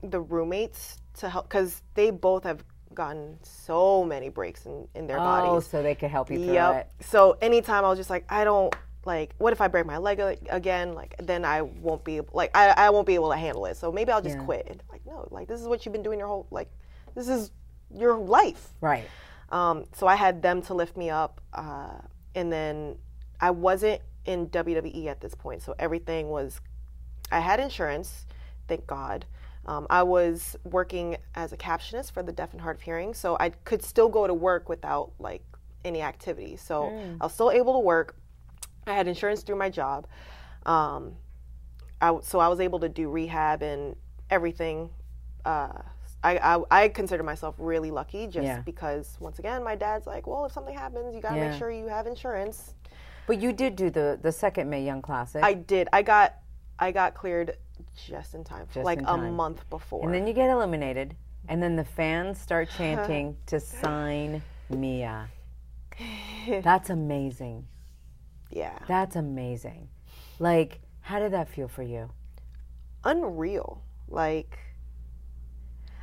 [0.02, 2.64] the roommates to help because they both have
[2.94, 5.66] gotten so many breaks in, in their Oh, bodies.
[5.66, 6.76] so they could help you through Yep.
[6.98, 7.04] it.
[7.04, 8.74] So anytime I was just like, I don't
[9.04, 9.34] like.
[9.38, 10.20] What if I break my leg
[10.50, 10.94] again?
[10.94, 13.76] Like then I won't be like I, I won't be able to handle it.
[13.76, 14.44] So maybe I'll just Yeah.
[14.44, 14.66] quit.
[14.68, 16.70] And like no, like this is what you've been doing your whole like
[17.14, 17.50] this is
[17.94, 18.68] your life.
[18.80, 19.08] Right.
[19.50, 21.98] Um, so I had them to lift me up, uh,
[22.36, 22.96] and then
[23.40, 26.60] I wasn't in WWE at this point, so everything was.
[27.32, 28.26] I had insurance,
[28.68, 29.24] thank God.
[29.70, 33.36] Um, I was working as a captionist for the deaf and hard of hearing, so
[33.38, 35.42] I could still go to work without like
[35.84, 36.56] any activity.
[36.56, 36.88] So
[37.20, 38.16] I was still able to work.
[38.88, 40.08] I had insurance through my job.
[40.66, 41.12] Um,
[42.00, 43.94] I, so I was able to do rehab and
[44.28, 44.90] everything.
[45.44, 45.68] Uh,
[46.24, 48.62] I, I, I consider myself really lucky just Yeah.
[48.62, 51.48] because, once again, my dad's like, well, if something happens, you got to Yeah.
[51.50, 52.74] make sure you have insurance.
[53.28, 55.44] But you did do the the second Mae Young Classic.
[55.44, 55.88] I did.
[55.92, 56.34] I got
[56.80, 57.56] I got cleared
[58.06, 60.04] just in time, Just like in a month before.
[60.04, 61.16] and then you get eliminated,
[61.48, 65.28] and then the fans start chanting to sign Mia.
[66.62, 67.66] That's amazing.
[68.50, 69.88] yeah, That's amazing.
[70.38, 72.10] Like, how did that feel for you?
[73.04, 73.82] unreal.
[74.08, 74.58] Like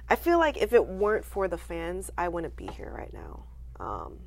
[0.09, 3.43] I feel like if it weren't for the fans, I wouldn't be here right now.
[3.79, 4.19] Um,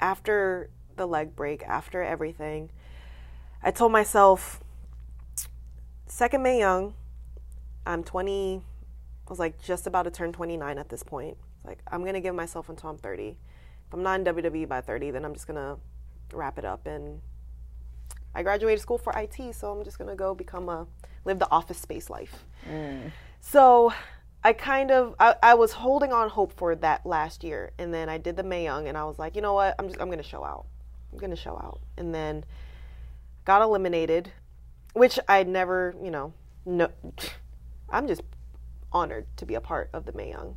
[0.00, 2.70] after the leg break, after everything,
[3.62, 4.63] I told myself,
[6.06, 6.94] second Mae Young,
[7.86, 11.36] I'm 20, I was like just about to turn 29 at this point.
[11.64, 13.28] Like, I'm to give myself until I'm 30.
[13.28, 15.78] If I'm not in WWE by 30, then I'm just to
[16.36, 16.86] wrap it up.
[16.86, 17.20] And
[18.34, 20.86] I graduated school for IT, so I'm just to go become a,
[21.24, 22.44] live the office space life.
[22.68, 23.12] Mm.
[23.40, 23.92] So
[24.42, 28.08] I kind of I, I was holding on hope for that last year, and then
[28.08, 30.10] I did the Mae Young, and I was like, you know what, I'm just I'm
[30.10, 30.66] gonna show out.
[31.12, 32.44] I'm gonna show out, and then
[33.44, 34.32] got eliminated,
[34.94, 36.32] which I never, you know,
[36.64, 36.88] no,
[37.90, 38.22] I'm just
[38.90, 40.56] honored to be a part of the Mae Young,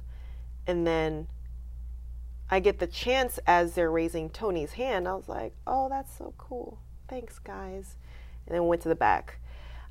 [0.65, 1.27] and then
[2.49, 5.07] I get the chance as they're raising Toni's hand.
[5.07, 6.79] I was like, oh, that's so cool.
[7.09, 7.97] Thanks, guys.
[8.45, 9.39] And then went to the back.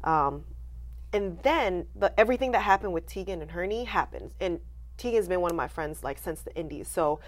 [0.03, 0.45] Um,
[1.13, 4.33] and then the everything that happened with Tegan and Herney happens.
[4.41, 4.61] And
[4.97, 6.89] Tegan's been one of my friends like since the Indies.
[6.89, 7.21] So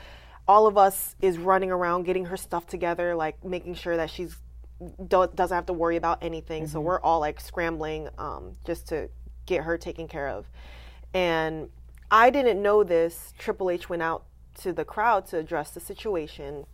[0.47, 4.39] all of us is running around getting her stuff together, like making sure that she's
[5.09, 6.67] doesn't have to worry about anything.
[6.67, 9.09] So we're all like scrambling um, just to
[9.47, 10.47] get her taken care of.
[11.15, 11.71] And
[12.11, 13.33] I didn't know this.
[13.39, 14.25] Triple H went out
[14.61, 16.65] to the crowd to address the situation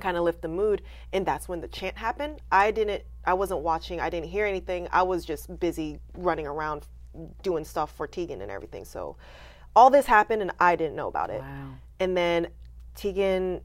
[0.00, 0.80] kind of lift the mood
[1.12, 4.88] and that's when the chant happened i didn't i wasn't watching i didn't hear anything
[4.90, 6.86] i was just busy running around
[7.42, 9.14] doing stuff for tegan and everything so
[9.76, 11.74] all this happened and i didn't know about it Wow.
[12.00, 12.46] and then
[12.96, 13.60] tegan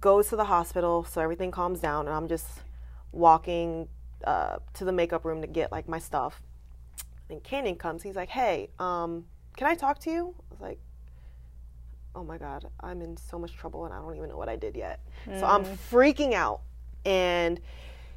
[0.00, 2.46] goes to the hospital so everything calms down and i'm just
[3.12, 3.88] walking
[4.24, 6.42] uh, to the makeup room to get like my stuff.
[7.28, 8.02] And canyon comes.
[8.02, 9.24] He's like hey um,
[9.56, 10.34] can i talk to you?
[10.50, 10.78] I was like
[12.14, 14.56] oh my god i'm in so much trouble and i don't even know what i
[14.56, 15.00] did yet.
[15.38, 16.62] So i'm freaking out.
[17.04, 17.60] And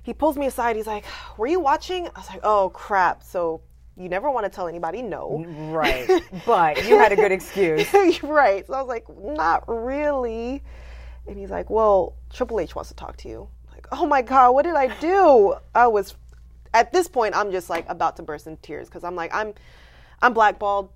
[0.04, 0.76] he pulls me aside.
[0.76, 1.06] He's like
[1.38, 2.08] were you watching?
[2.08, 3.24] I was like oh crap.
[3.24, 3.62] So
[3.98, 5.44] you never want to tell anybody no.
[5.70, 6.08] Right.
[6.46, 7.92] but you had a good excuse.
[8.24, 8.66] right.
[8.66, 10.64] So i was like not really.
[11.28, 13.50] And he's like well triple h wants to talk to you
[13.92, 15.56] oh my god what did i do?
[15.74, 16.16] I was
[16.74, 19.54] at this point i'm just like about to burst into tears because i'm like i'm
[20.22, 20.92] i'm blackballed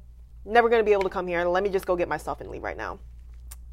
[0.45, 1.45] never going to be able to come here.
[1.45, 2.99] Let me just go get my stuff and leave right now.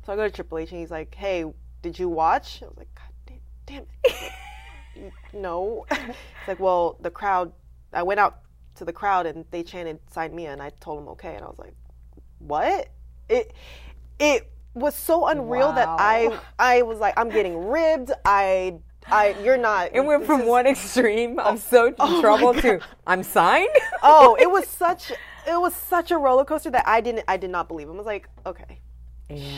[0.07, 1.45] So i go to triple h and he's like hey
[1.83, 2.63] did you watch?
[2.63, 5.13] I was like god damn, damn it.
[5.33, 5.87] No.
[5.91, 7.53] It's like well the crowd
[7.93, 8.41] i went out
[8.77, 11.49] to the crowd and they chanted sign me, and i told them okay and i
[11.49, 11.75] was like
[12.39, 12.89] what?
[13.29, 13.53] It
[14.19, 18.13] it was so unreal that i i was like i'm getting ribbed.
[18.25, 18.79] I
[19.13, 19.91] i you're not.
[19.95, 21.57] It went from is- one extreme, I'm oh.
[21.57, 23.69] so oh in trouble, to I'm signed.
[24.03, 27.51] oh it was such it was such a roller coaster that i didn't i did
[27.51, 27.95] not believe him.
[27.95, 28.81] I was like okay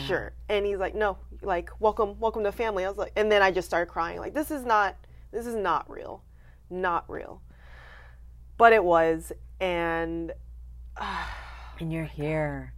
[0.05, 0.33] sure.
[0.49, 2.85] And he's like no like welcome welcome to family.
[2.85, 4.19] I was like and then i just started crying.
[4.19, 4.95] Like this is not
[5.31, 6.23] this is not real
[6.69, 7.41] not real.
[8.57, 10.31] But it was and
[11.79, 12.73] and you're oh here.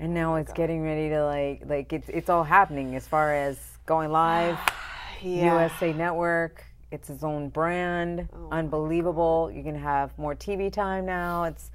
[0.00, 3.58] And now it's getting ready to like like it's it's all happening as far as
[3.86, 4.58] going live
[5.22, 5.64] yeah.
[5.64, 8.28] Usa network it's its own brand.
[8.32, 9.50] Oh Unbelievable.
[9.54, 11.44] You can have more tv time now.
[11.44, 11.70] It's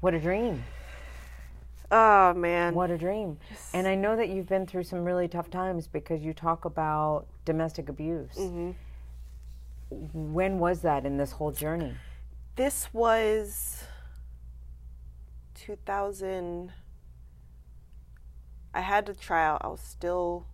[0.00, 0.62] what a dream.
[1.90, 2.74] Oh man.
[2.74, 3.38] What a dream.
[3.72, 7.26] And i know that you've been through some really tough times because you talk about
[7.44, 8.34] domestic abuse.
[8.36, 8.72] Mm-hmm.
[10.34, 11.94] When was that in this whole journey?
[12.56, 13.84] This was
[15.54, 16.72] 2000
[18.74, 20.46] i had to try out i was still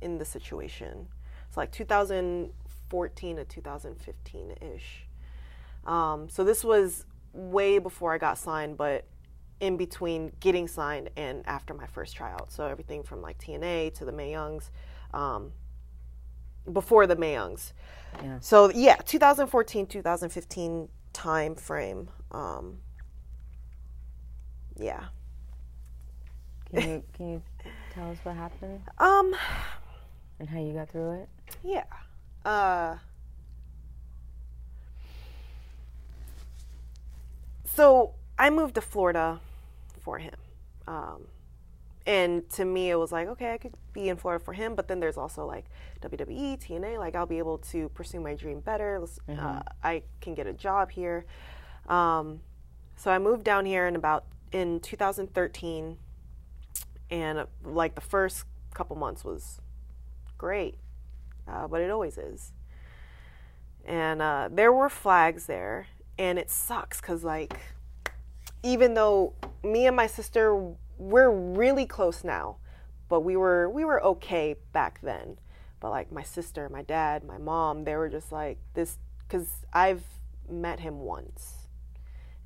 [0.00, 1.08] in the situation
[1.50, 5.06] it's like 2014 to 2015 ish
[5.84, 9.04] um, so this was way before i got signed but
[9.60, 12.50] in between getting signed and after my first tryout.
[12.50, 14.70] So everything from like tna to the mae youngs
[15.14, 15.52] um,
[16.72, 17.74] before the mae youngs.
[18.40, 22.78] So yeah 2014 2015 time frame um,
[24.78, 25.04] yeah.
[26.70, 27.42] Can you can you
[27.92, 28.80] tell us what happened?
[28.98, 29.34] Um
[30.40, 31.28] and how you got through it
[31.62, 31.84] Yeah.
[32.44, 32.96] Uh,
[37.64, 39.40] so I moved to Florida
[40.00, 40.34] for him.
[40.86, 41.26] Um,
[42.06, 44.88] and to me, it was like, okay, I could be in Florida for him, but
[44.88, 45.66] then there's also like
[46.00, 48.98] WWE, TNA, like I'll be able to pursue my dream better.
[48.98, 51.26] Let's- Uh, I can get a job here.
[51.88, 52.40] Um,
[52.96, 55.96] so I moved down here in about in 2013,
[57.10, 59.60] and uh, like the first couple months was
[60.40, 60.76] great
[61.50, 62.52] uh, but it always is.
[63.84, 65.86] And uh, there were flags there,
[66.18, 67.58] and it sucks because, like,
[68.62, 72.56] even though me and my sister we're really close now,
[73.08, 75.38] but we were we were okay back then.
[75.80, 80.04] But like my sister, my dad, my mom, they were just like this because I've
[80.50, 81.66] met him once,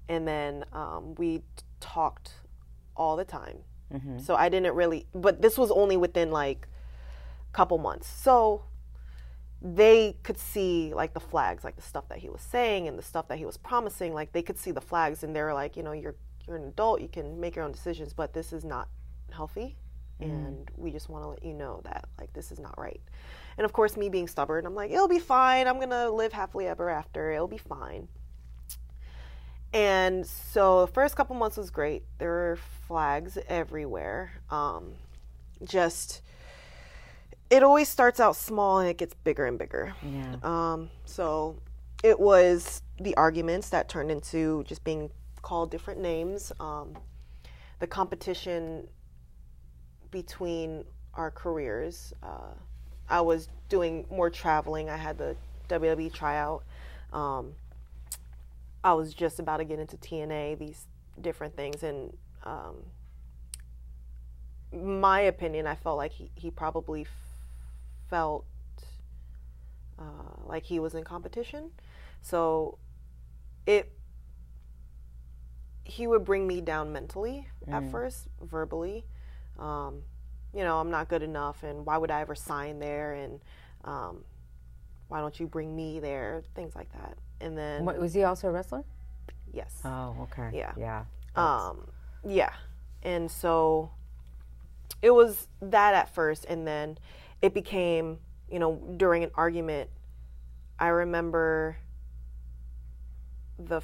[0.08, 1.42] and then um, we
[1.80, 2.34] talked
[2.96, 3.58] all the time.
[4.20, 6.68] So I didn't really, but this was only within like
[7.54, 8.06] couple months.
[8.08, 8.64] So
[9.62, 13.02] they could see like the flags, like the stuff that he was saying and the
[13.02, 14.12] stuff that he was promising.
[14.12, 16.64] Like they could see the flags, and they were like, you know, you're you're an
[16.64, 18.88] adult, you can make your own decisions, but this is not
[19.30, 19.78] healthy,
[20.20, 23.00] and we just want to let you know that like this is not right.
[23.56, 25.66] And of course, me being stubborn, I'm like, it'll be fine.
[25.66, 27.30] I'm gonna live happily ever after.
[27.30, 28.08] It'll be fine.
[29.72, 32.04] And so the first couple months was great.
[32.18, 34.32] There were flags everywhere.
[34.50, 34.92] Um,
[35.64, 36.22] just
[37.50, 39.94] it always starts out small and it gets bigger and bigger.
[40.02, 40.36] Yeah.
[40.42, 41.56] Um, so
[42.02, 45.10] it was the arguments that turned into just being
[45.42, 46.52] called different names.
[46.60, 46.96] Um,
[47.80, 48.88] the competition
[50.10, 50.84] between
[51.14, 52.12] our careers.
[52.22, 52.54] Uh,
[53.08, 54.88] I was doing more traveling.
[54.88, 55.36] I had the
[55.68, 56.64] WWE tryout.
[57.12, 57.52] Um,
[58.82, 60.86] I was just about to get into TNA, these
[61.20, 61.82] different things.
[61.82, 62.76] And um,
[64.72, 67.06] my opinion, I felt like he, he probably
[68.14, 68.44] felt
[69.98, 71.72] uh, like he was in competition.
[72.22, 72.78] So
[73.66, 73.90] it
[75.82, 79.04] he would bring me down mentally at first, verbally.
[79.58, 80.02] Um,
[80.54, 83.14] you know, I'm not good enough, and why would I ever sign there?
[83.14, 83.40] And
[83.84, 84.24] um,
[85.08, 86.44] why don't you bring me there?
[86.54, 87.18] Things like that.
[87.40, 88.84] And then, What, was he also a wrestler?
[89.52, 89.80] yes.
[89.84, 90.56] Oh, okay.
[90.56, 90.72] Yeah.
[90.78, 91.04] Yeah.
[91.34, 91.88] Um,
[92.24, 92.52] yeah.
[93.02, 93.90] And so
[95.02, 96.96] it was that at first, and then
[97.44, 98.20] it became,
[98.50, 99.90] you know, during an argument,
[100.78, 101.76] I remember
[103.58, 103.82] the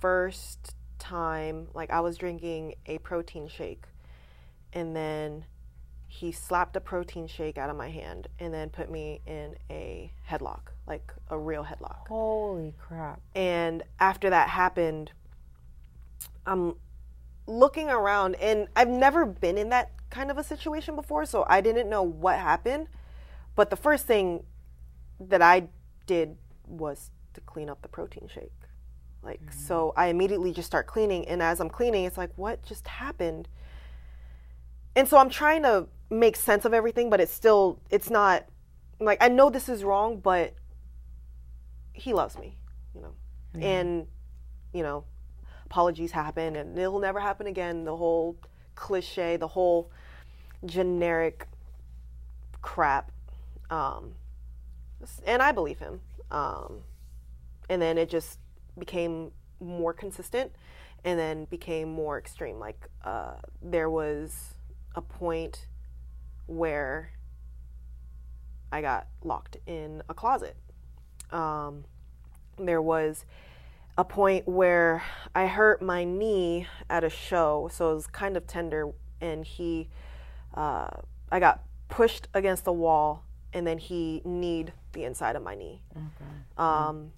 [0.00, 3.84] first time, like, I was drinking a protein shake,
[4.72, 5.44] and then
[6.06, 10.10] he slapped a protein shake out of my hand and then put me in a
[10.26, 12.08] headlock, like a real headlock.
[12.08, 13.20] Holy crap.
[13.34, 15.12] And after that happened,
[16.46, 16.76] I'm
[17.46, 21.60] looking around and I've never been in that kind of a situation before, so I
[21.60, 22.88] didn't know what happened.
[23.54, 24.44] But the first thing
[25.20, 25.68] that I
[26.06, 26.36] did
[26.66, 28.52] was to clean up the protein shake.
[29.22, 29.54] Like, mm.
[29.54, 33.48] so I immediately just start cleaning, and as I'm cleaning, it's like, what just happened?
[34.96, 38.44] And so I'm trying to make sense of everything, but it's still, it's not
[39.00, 40.54] like I know this is wrong, but
[41.92, 42.56] he loves me,
[42.94, 43.14] you know.
[43.60, 44.06] And,
[44.72, 45.04] you know,
[45.66, 47.84] apologies happen and it'll never happen again.
[47.84, 48.36] The whole
[48.74, 49.90] cliche, the whole
[50.64, 51.46] generic
[52.62, 53.10] crap.
[53.70, 54.14] Um,
[55.26, 56.00] and I believe him.
[56.30, 56.82] Um,
[57.68, 58.38] and then it just
[58.78, 60.52] became more consistent
[61.04, 62.58] and then became more extreme.
[62.58, 64.54] Like, uh, there was
[64.94, 65.66] a point
[66.46, 67.12] where
[68.70, 70.56] I got locked in a closet.
[71.30, 71.84] Um,
[72.58, 73.24] there was
[73.98, 75.02] a point where
[75.34, 79.88] I hurt my knee at a show, so it was kind of tender, and he,
[80.54, 80.88] uh,
[81.30, 85.82] I got pushed against the wall, and then he kneed the inside of my knee.
[86.56, 87.12] Um,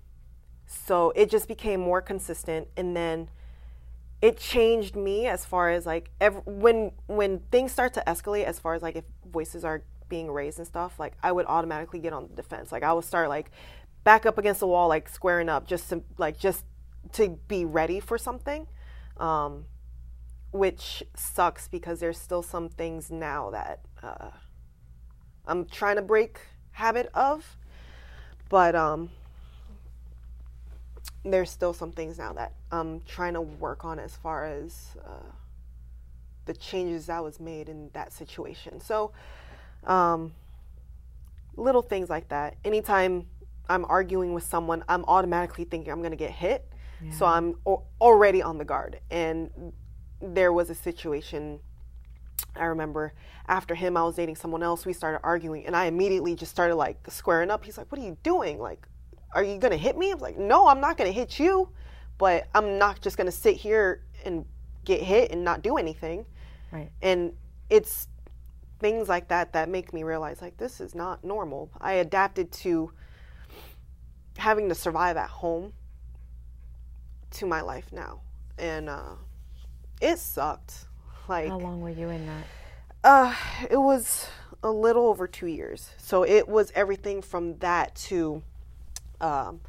[0.66, 3.28] so it just became more consistent, and then
[4.22, 8.58] it changed me as far as like ev- when when things start to escalate as
[8.58, 12.12] far as like if voices are being raised and stuff like i would automatically get
[12.12, 13.50] on the defense like i would start like
[14.04, 16.64] back up against the wall like squaring up just to like just
[17.12, 18.66] to be ready for something
[19.18, 19.64] um
[20.52, 24.30] which sucks because there's still some things now that uh
[25.46, 26.38] i'm trying to break
[26.72, 27.56] habit of
[28.48, 29.10] but um
[31.24, 35.30] there's still some things now that I'm trying to work on as far as uh,
[36.44, 38.80] the changes that was made in that situation.
[38.80, 39.12] So,
[39.86, 40.34] um,
[41.56, 42.56] little things like that.
[42.64, 43.26] Anytime
[43.68, 46.68] I'm arguing with someone, I'm automatically thinking I'm going to get hit.
[47.10, 49.00] So I'm o- already on the guard.
[49.10, 49.72] And
[50.20, 51.60] there was a situation
[52.56, 53.12] I remember
[53.48, 54.86] after him, I was dating someone else.
[54.86, 57.64] We started arguing, and I immediately just started like squaring up.
[57.64, 58.58] He's like, "What are you doing?
[58.58, 58.86] Like,
[59.32, 61.70] are you gonna hit me?" I was like, "No, I'm not gonna hit you,
[62.18, 64.46] but I'm not just gonna sit here and
[64.84, 66.26] get hit and not do anything."
[66.72, 66.90] Right.
[67.02, 67.36] And
[67.70, 68.08] it's
[68.80, 71.70] things like that that make me realize like this is not normal.
[71.80, 72.92] I adapted to
[74.36, 75.72] having to survive at home
[77.30, 78.20] to my life now,
[78.58, 79.14] and uh,
[80.00, 80.86] it sucked.
[81.28, 82.44] Like How long were you in that?
[83.04, 83.34] uh,
[83.70, 84.28] it was
[84.62, 85.90] a little over two years.
[85.98, 88.42] So it was everything from that to
[89.20, 89.60] um,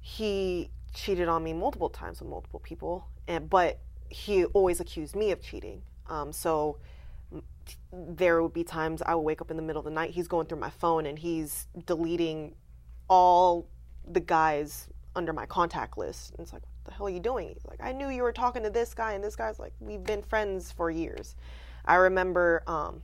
[0.00, 5.30] he cheated on me multiple times with multiple people, and but he always accused me
[5.30, 5.82] of cheating.
[6.08, 6.78] Um, so
[7.92, 10.10] there would be times I would wake up in the middle of the night.
[10.10, 12.54] He's going through my phone and he's deleting
[13.08, 13.68] all
[14.06, 16.32] the guys under my contact list.
[16.32, 17.48] And it's like, the hell are you doing?
[17.48, 20.02] He's like, I knew you were talking to this guy, and this guy's like, we've
[20.02, 21.36] been friends for years.
[21.84, 23.02] I remember um,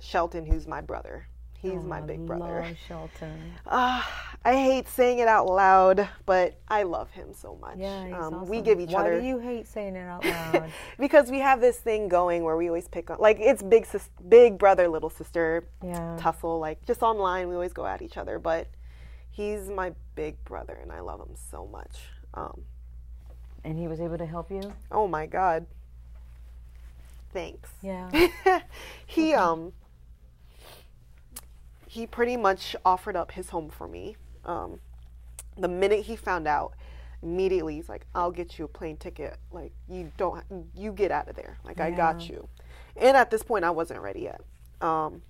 [0.00, 1.26] Shelton, who's my brother.
[1.62, 2.62] He's my big brother.
[2.66, 3.52] Love Shelton.
[3.64, 4.02] Uh,
[4.44, 7.78] I hate saying it out loud, but I love him so much.
[7.78, 8.48] Yeah, he's um, awesome.
[8.48, 10.24] We give each Why other do you hate saying it out
[10.54, 10.72] loud?
[10.98, 14.10] because we have this thing going where we always pick on, like it's big sis,
[14.28, 16.16] big brother, little sister Yeah.
[16.18, 16.58] tussle.
[16.58, 18.40] Like just online, we always go at each other.
[18.40, 18.66] But
[19.30, 21.96] he's my big brother, and I love him so much.
[22.34, 22.62] Um,
[23.64, 24.72] and he was able to help you?
[24.90, 25.66] oh my God.
[27.32, 27.70] Thanks.
[27.82, 28.10] Yeah.
[29.06, 29.72] he um
[31.86, 34.16] he pretty much offered up his home for me.
[34.46, 34.80] Um,
[35.58, 36.72] the minute he found out,
[37.22, 39.36] immediately he's like, "I'll get you a plane ticket.
[39.50, 40.42] Like you don't,
[40.74, 41.58] you get out of there.
[41.64, 42.48] Like I got you."
[42.96, 44.40] And at this point, I wasn't ready yet.
[44.80, 45.22] Um,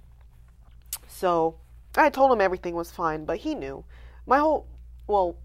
[1.08, 1.56] so
[1.96, 3.84] I told him everything was fine, but he knew.
[4.26, 4.66] My whole,
[5.06, 5.36] well,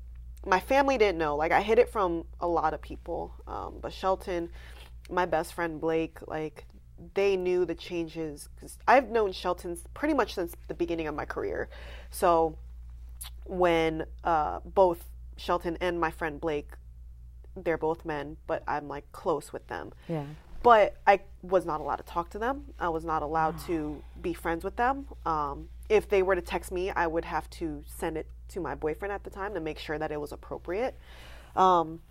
[0.46, 1.36] my family didn't know.
[1.36, 3.34] Like I hid it from a lot of people.
[3.48, 4.50] Um, but Shelton,
[5.10, 6.66] my best friend Blake, like
[7.14, 11.26] they knew the changes because I've known Shelton pretty much since the beginning of my
[11.26, 11.70] career.
[12.10, 12.58] So
[13.46, 15.04] when uh, both
[15.38, 16.72] Shelton and my friend Blake,
[17.56, 19.92] they're both men, but I'm like close with them.
[20.08, 20.26] Yeah.
[20.64, 22.66] But I was not allowed to talk to them.
[22.80, 25.06] I was not allowed to be friends with them.
[25.26, 28.76] Um, if they were to text me, I would have to send it to my
[28.76, 30.98] boyfriend at the time to make sure that it was appropriate.
[31.56, 32.02] Um,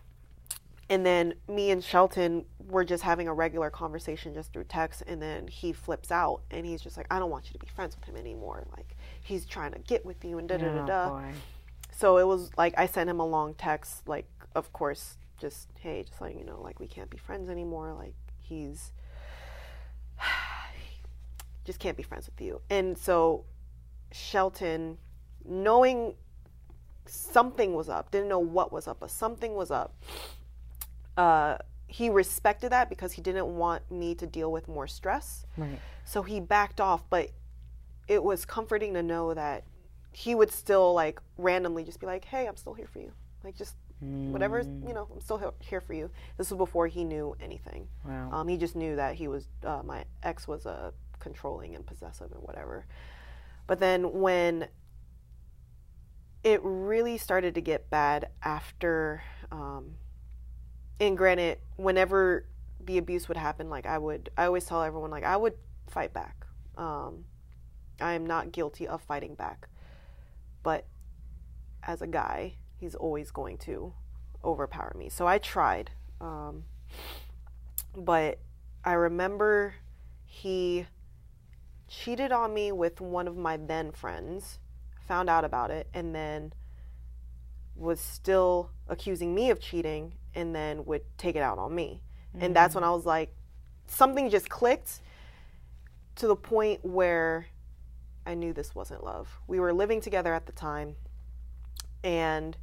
[0.89, 5.21] and then me and Shelton were just having a regular conversation just through text, and
[5.21, 7.97] then he flips out and he's just like, "I don't want you to be friends
[7.97, 8.65] with him anymore.
[8.77, 11.09] Like he's trying to get with you and da da da Oh, da."
[11.93, 16.05] So it was like I sent him a long text, like of course, just hey,
[16.05, 17.93] just letting you know, like we can't be friends anymore.
[17.93, 18.93] Like he's
[21.65, 22.61] just can't be friends with you.
[22.71, 23.45] And so
[24.13, 24.99] Shelton,
[25.45, 26.15] knowing
[27.09, 29.95] something was up, didn't know what was up, but something was up.
[31.17, 35.47] Uh, he respected that because he didn't want me to deal with more stress.
[35.57, 35.79] Right.
[36.05, 37.31] So he backed off, but
[38.09, 39.65] it was comforting to know that
[40.13, 43.13] he would still like randomly just be like, "Hey, I'm still here for you."
[43.45, 46.11] Like just whatever, you know, I'm still here for you.
[46.37, 47.89] This was before he knew anything.
[48.05, 48.31] Wow.
[48.33, 52.31] Um, he just knew that he was uh, my ex was uh, controlling and possessive
[52.33, 52.87] and whatever.
[53.67, 54.69] But then when
[56.45, 59.95] it really started to get bad after, um,
[61.01, 62.47] and granted, whenever
[62.85, 65.55] the abuse would happen, like I would, I always tell everyone, like I would
[65.89, 66.47] fight back.
[66.77, 67.25] Um,
[68.01, 69.69] I am not guilty of fighting back,
[70.63, 70.87] but
[71.83, 73.93] as a guy, he's always going to
[74.45, 75.09] overpower me.
[75.09, 76.65] So I tried, um,
[77.97, 78.39] but
[78.85, 79.75] I remember
[80.25, 80.87] he
[81.89, 84.59] cheated on me with one of my then friends,
[85.07, 86.53] found out about it, and then
[87.75, 92.01] was still accusing me of cheating and then would take it out on me.
[92.39, 93.35] And that's when I was like,
[93.87, 95.01] something just clicked
[96.17, 97.47] to the point where
[98.27, 99.29] I knew this wasn't love.
[99.47, 100.97] We were living together at the time,
[102.05, 102.57] and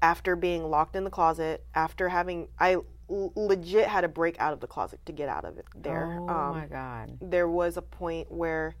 [0.00, 2.74] after being locked in the closet, after having, I
[3.10, 6.06] l- legit had to break out of the closet to get out of it there.
[6.20, 7.18] Oh Um, my God.
[7.20, 8.74] there was a point where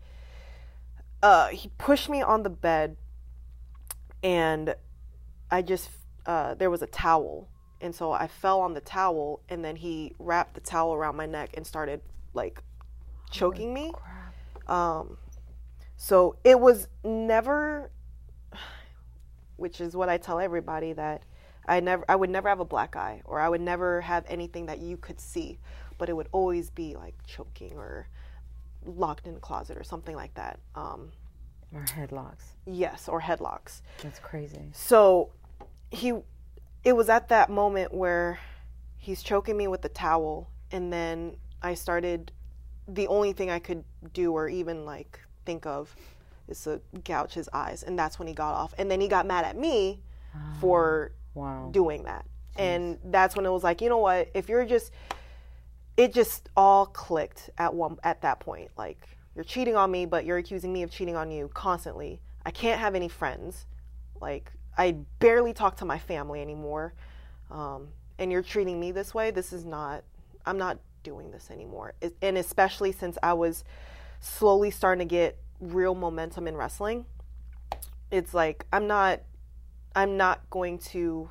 [1.22, 2.96] uh, he pushed me on the bed
[4.22, 4.74] and
[5.50, 5.90] I just
[6.26, 7.48] uh, there was a towel.
[7.80, 11.26] And so I fell on the towel and then he wrapped the towel around my
[11.26, 12.00] neck and started
[12.32, 12.62] like
[13.30, 13.92] choking me.
[14.68, 15.16] um,
[15.96, 17.90] so it was never
[19.56, 21.22] which is what I tell everybody that
[21.66, 24.66] I never I would never have a black eye or I would never have anything
[24.66, 25.58] that you could see,
[25.98, 28.08] but it would always be like choking or
[28.84, 30.58] locked in a closet or something like that.
[30.74, 31.12] Um,
[31.74, 32.52] Or headlocks.
[32.66, 33.82] yes, or headlocks.
[34.02, 34.70] That's crazy.
[34.72, 35.30] So
[35.90, 36.14] he
[36.84, 38.40] it was at that moment where
[38.96, 42.32] he's choking me with the towel and then I started
[42.88, 45.94] the only thing I could do or even like think of
[46.48, 48.74] is to gouge his eyes and that's when he got off.
[48.78, 50.00] And then he got mad at me
[50.60, 51.68] for Wow.
[51.70, 52.26] doing that.
[52.56, 54.92] And that's when it was like, you know what, if you're just
[55.96, 58.70] it just all clicked at one at that point.
[58.76, 62.20] Like you're cheating on me, but you're accusing me of cheating on you constantly.
[62.44, 63.66] I can't have any friends.
[64.20, 66.94] Like I barely talk to my family anymore.
[67.50, 67.88] Um,
[68.18, 69.30] and you're treating me this way.
[69.30, 70.04] This is not.
[70.46, 71.94] I'm not doing this anymore.
[72.20, 73.64] And especially since I was
[74.20, 77.06] slowly starting to get real momentum in wrestling,
[78.10, 79.20] it's like I'm not
[79.94, 81.30] I'm not going to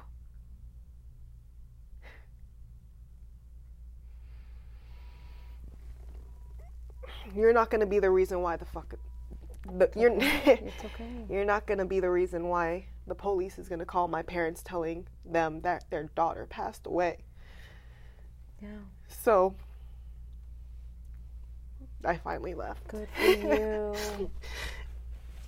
[7.36, 8.94] You're not going to be the reason why the fuck
[9.66, 11.06] the, you're It's okay.
[11.30, 14.22] you're not going to be the reason why the police is going to call my
[14.22, 17.18] parents telling them that their daughter passed away.
[18.62, 18.70] Yeah.
[19.08, 19.56] So
[22.06, 22.88] I finally left.
[22.88, 24.30] Good for you.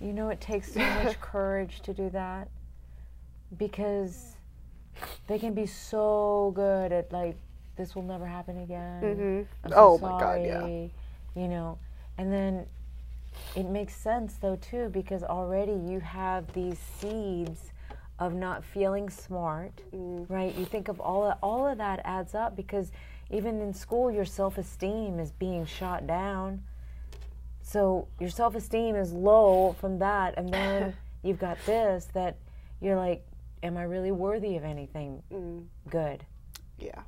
[0.00, 2.48] you know, it takes so much courage to do that
[3.58, 4.36] because
[5.26, 7.36] they can be so good at like,
[7.76, 9.02] this will never happen again.
[9.02, 9.42] Mm-hmm.
[9.64, 10.88] I'm so Oh my God, yeah.
[11.34, 11.78] Sorry," You know,
[12.18, 12.66] and then
[13.56, 17.72] it makes sense though too because already you have these seeds
[18.18, 20.32] of not feeling smart, mm-hmm.
[20.32, 20.54] right?
[20.54, 22.92] You think of all of, all of that adds up because
[23.30, 26.62] even in school your self-esteem is being shot down.
[27.62, 32.36] So your self-esteem is low from that and then you've got this that
[32.80, 33.24] you're like
[33.62, 35.60] am I really worthy of anything mm-hmm.
[35.88, 36.24] good?
[36.78, 37.02] Yeah.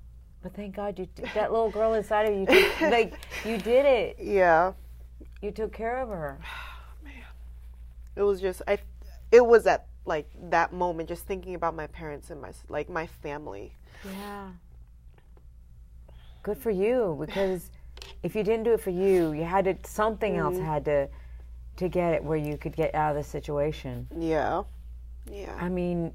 [0.46, 4.16] But thank God you that little girl inside of you took, like you did it.
[4.20, 4.74] Yeah.
[5.42, 6.38] You took care of her.
[7.04, 7.14] Man,
[8.14, 8.78] It was just I
[9.32, 13.08] it was at like that moment just thinking about my parents and my like my
[13.08, 13.72] family.
[14.04, 14.50] Yeah.
[16.44, 17.72] Good for you because
[18.22, 20.64] if you didn't do it for you, you had to something else mm-hmm.
[20.64, 21.08] had to
[21.78, 24.06] to get it where you could get out of the situation.
[24.16, 24.62] Yeah.
[25.28, 25.56] Yeah.
[25.58, 26.12] I mean,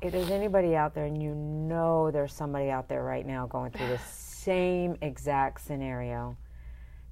[0.00, 3.70] if there's anybody out there and you know there's somebody out there right now going
[3.70, 6.36] through the same exact scenario,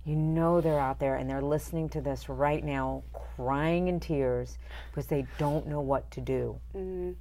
[0.05, 3.03] you know they're out there and they're listening to this right now,
[3.37, 4.59] crying in tears
[4.91, 6.59] because they don't know what to do.
[6.77, 7.13] Mm-hmm.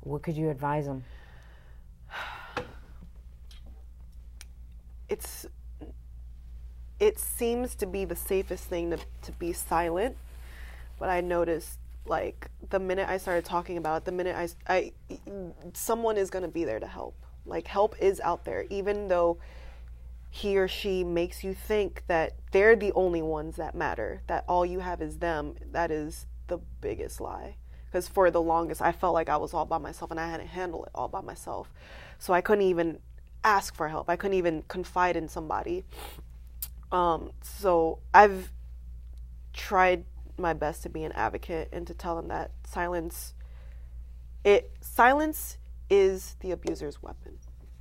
[0.00, 1.04] What could you advise them?
[5.08, 5.46] it's
[7.00, 10.16] it seems to be the safest thing to, to be silent
[10.98, 14.92] but i noticed like the minute i started talking about it the minute i, I
[15.72, 17.16] someone is going to be there to help.
[17.46, 19.38] Like help is out there even though
[20.30, 24.66] he or she makes you think that they're the only ones that matter that all
[24.66, 27.56] you have is them that is the biggest lie.
[27.86, 30.40] Because for the longest i felt like i was all by myself and i had
[30.40, 31.72] to handle it all by myself.
[32.18, 32.98] So i couldn't even
[33.42, 34.08] ask for help.
[34.08, 35.84] I couldn't even confide in somebody.
[36.90, 38.50] Um, so i've
[39.52, 40.04] tried
[40.38, 43.34] my best to be an advocate and to tell them that silence
[44.44, 45.58] it silence
[45.90, 47.38] is the abuser's weapon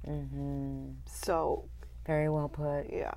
[0.07, 0.89] Mm-hmm.
[1.05, 1.63] so
[2.05, 2.87] Very well put.
[2.91, 3.13] yeah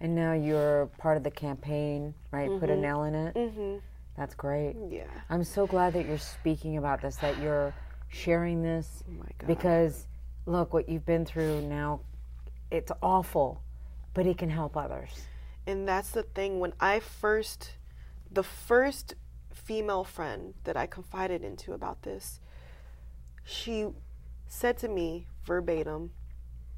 [0.00, 2.48] And now you're part of the campaign, right?
[2.58, 3.34] Put a nail in it.
[3.34, 3.76] Mm-hmm.
[4.16, 4.74] That's great.
[4.90, 7.74] yeah I'm so glad that you're speaking about this, that you're
[8.08, 9.02] sharing this.
[9.06, 9.46] Oh my God.
[9.46, 10.06] Because
[10.46, 12.00] look, what you've been through now,
[12.70, 13.60] it's awful,
[14.14, 15.10] but it can help others.
[15.66, 17.72] And that's the thing when I first
[18.34, 19.14] the first
[19.52, 22.40] female friend that I confided into about this,
[23.44, 23.88] she
[24.46, 26.10] said to me verbatim,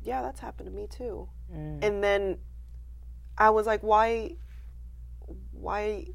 [0.02, 1.82] "Yeah, that's happened to me too." Mm.
[1.82, 2.38] And then
[3.38, 4.36] I was like, "Why
[5.52, 6.06] why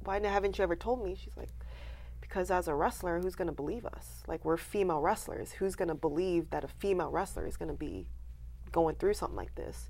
[0.00, 1.50] why haven't you ever told me?" She's like,
[2.34, 4.24] because as a wrestler, who's going to believe us?
[4.26, 5.52] Like we're female wrestlers.
[5.52, 8.08] Who's going to believe that a female wrestler is going to be
[8.72, 9.88] going through something like this?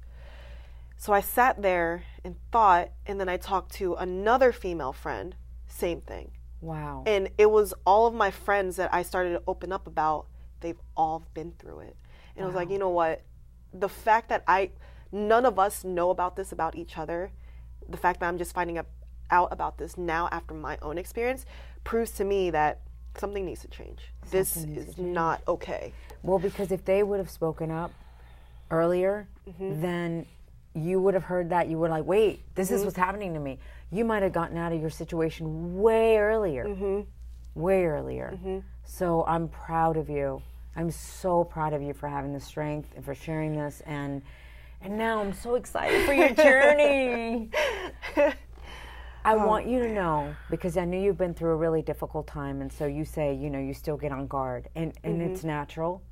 [0.99, 6.01] So I sat there and thought, and then I talked to another female friend, same
[6.01, 6.33] thing.
[6.61, 7.05] Wow.
[7.07, 10.27] And it was all of my friends that I started to open up about,
[10.61, 11.97] they've all been through it.
[12.35, 13.23] And I was like, you know what?
[13.73, 14.71] The fact that I,
[15.13, 17.31] none of us know about this about each other,
[17.89, 18.81] the fact that I'm just finding
[19.31, 21.45] out about this now after my own experience
[21.85, 22.81] proves to me that
[23.17, 24.13] something needs to change.
[24.31, 25.93] this is not okay.
[26.23, 27.93] Well, because if they would have spoken up
[28.71, 29.81] earlier, mm-hmm.
[29.81, 30.27] then
[30.75, 31.69] you would have heard that.
[31.69, 32.87] You were like, wait, this is mm-hmm.
[32.87, 33.59] what's happening to me.
[33.91, 36.67] You might have gotten out of your situation way earlier.
[36.67, 37.61] Mm-hmm.
[37.61, 38.33] Way earlier.
[38.35, 38.59] Mm-hmm.
[38.85, 40.43] So I'm proud of you.
[40.77, 43.83] I'm so proud of you for having the strength and for sharing this.
[43.87, 44.23] And
[44.81, 47.49] and now I'm so excited for your journey.
[49.25, 49.47] I oh.
[49.47, 52.71] want you to know because I know you've been through a really difficult time, and
[52.71, 56.03] so you say, you know, you still get on guard, and and it's natural.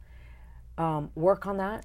[0.78, 1.84] Um, work on that.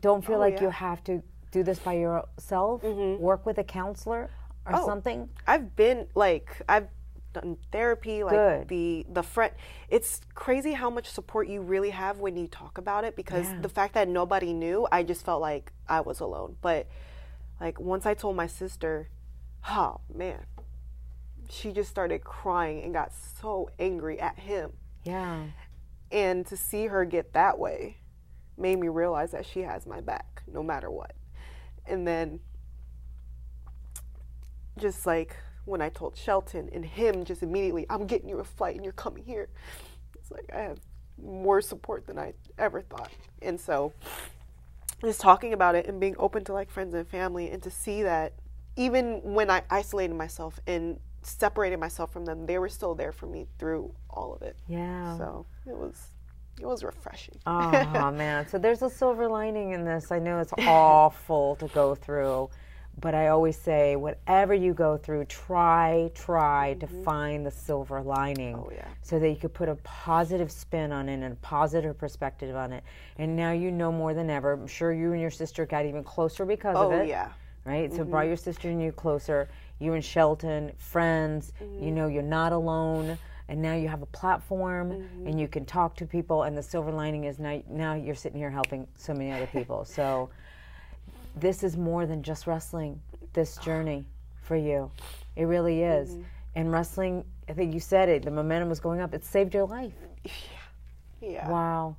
[0.00, 2.82] Don't feel like oh, you have to do this by yourself.
[2.82, 3.22] Mm-hmm.
[3.22, 4.30] Work with a counselor
[4.66, 4.86] or Oh.
[4.86, 5.28] something.
[5.46, 6.88] I've been like I've
[7.32, 8.68] done therapy, like Good.
[8.68, 9.52] the the friend.
[9.88, 13.68] It's crazy how much support you really have when you talk about it because the
[13.68, 16.56] fact that nobody knew, I just felt like I was alone.
[16.60, 16.86] But
[17.60, 19.08] like once I told my sister,
[19.68, 20.44] oh man,
[21.48, 24.72] she just started crying and got so angry at him.
[25.04, 25.44] Yeah.
[26.10, 27.98] And to see her get that way
[28.58, 31.12] made me realize that she has my back no matter what.
[31.88, 32.40] And then
[34.78, 38.76] just like when I told Shelton and him just immediately, I'm getting you a flight
[38.76, 39.48] and you're coming here.
[40.14, 40.78] It's like I have
[41.22, 43.10] more support than I ever thought.
[43.42, 43.92] And so
[45.02, 48.02] just talking about it and being open to like friends and family and to see
[48.02, 48.34] that
[48.76, 53.26] even when I isolated myself and separated myself from them, they were still there for
[53.26, 54.56] me through all of it.
[54.68, 55.16] Yeah.
[55.18, 56.08] So it was
[56.60, 57.38] it was refreshing.
[57.46, 60.10] Oh man, so there's a silver lining in this.
[60.10, 62.50] I know it's awful to go through,
[63.00, 68.54] but I always say whatever you go through, try, try to find the silver lining.
[68.54, 68.68] Mm-hmm.
[68.68, 68.88] Oh, yeah.
[69.02, 72.72] So that you could put a positive spin on it and a positive perspective on
[72.72, 72.84] it.
[73.18, 74.52] And now you know more than ever.
[74.52, 77.00] I'm sure you and your sister got even closer because of it.
[77.00, 77.30] Oh yeah.
[77.64, 77.92] Right?
[77.92, 79.48] So brought your sister and you closer.
[79.80, 83.18] You and Shelton, friends, you know you're not alone.
[83.48, 85.38] And now you have a platform and mm-hmm.
[85.38, 88.50] you can talk to people and the silver lining is now now you're sitting here
[88.50, 89.84] helping so many other people.
[89.84, 90.30] So
[91.36, 93.00] this is more than just wrestling,
[93.34, 94.04] this journey
[94.42, 94.90] for you.
[95.36, 96.10] It really is.
[96.10, 96.22] Mm-hmm.
[96.56, 99.14] And wrestling, I think you said it, the momentum was going up.
[99.14, 99.92] It saved your life.
[100.24, 100.32] Yeah.
[101.20, 101.96] yeah Wow.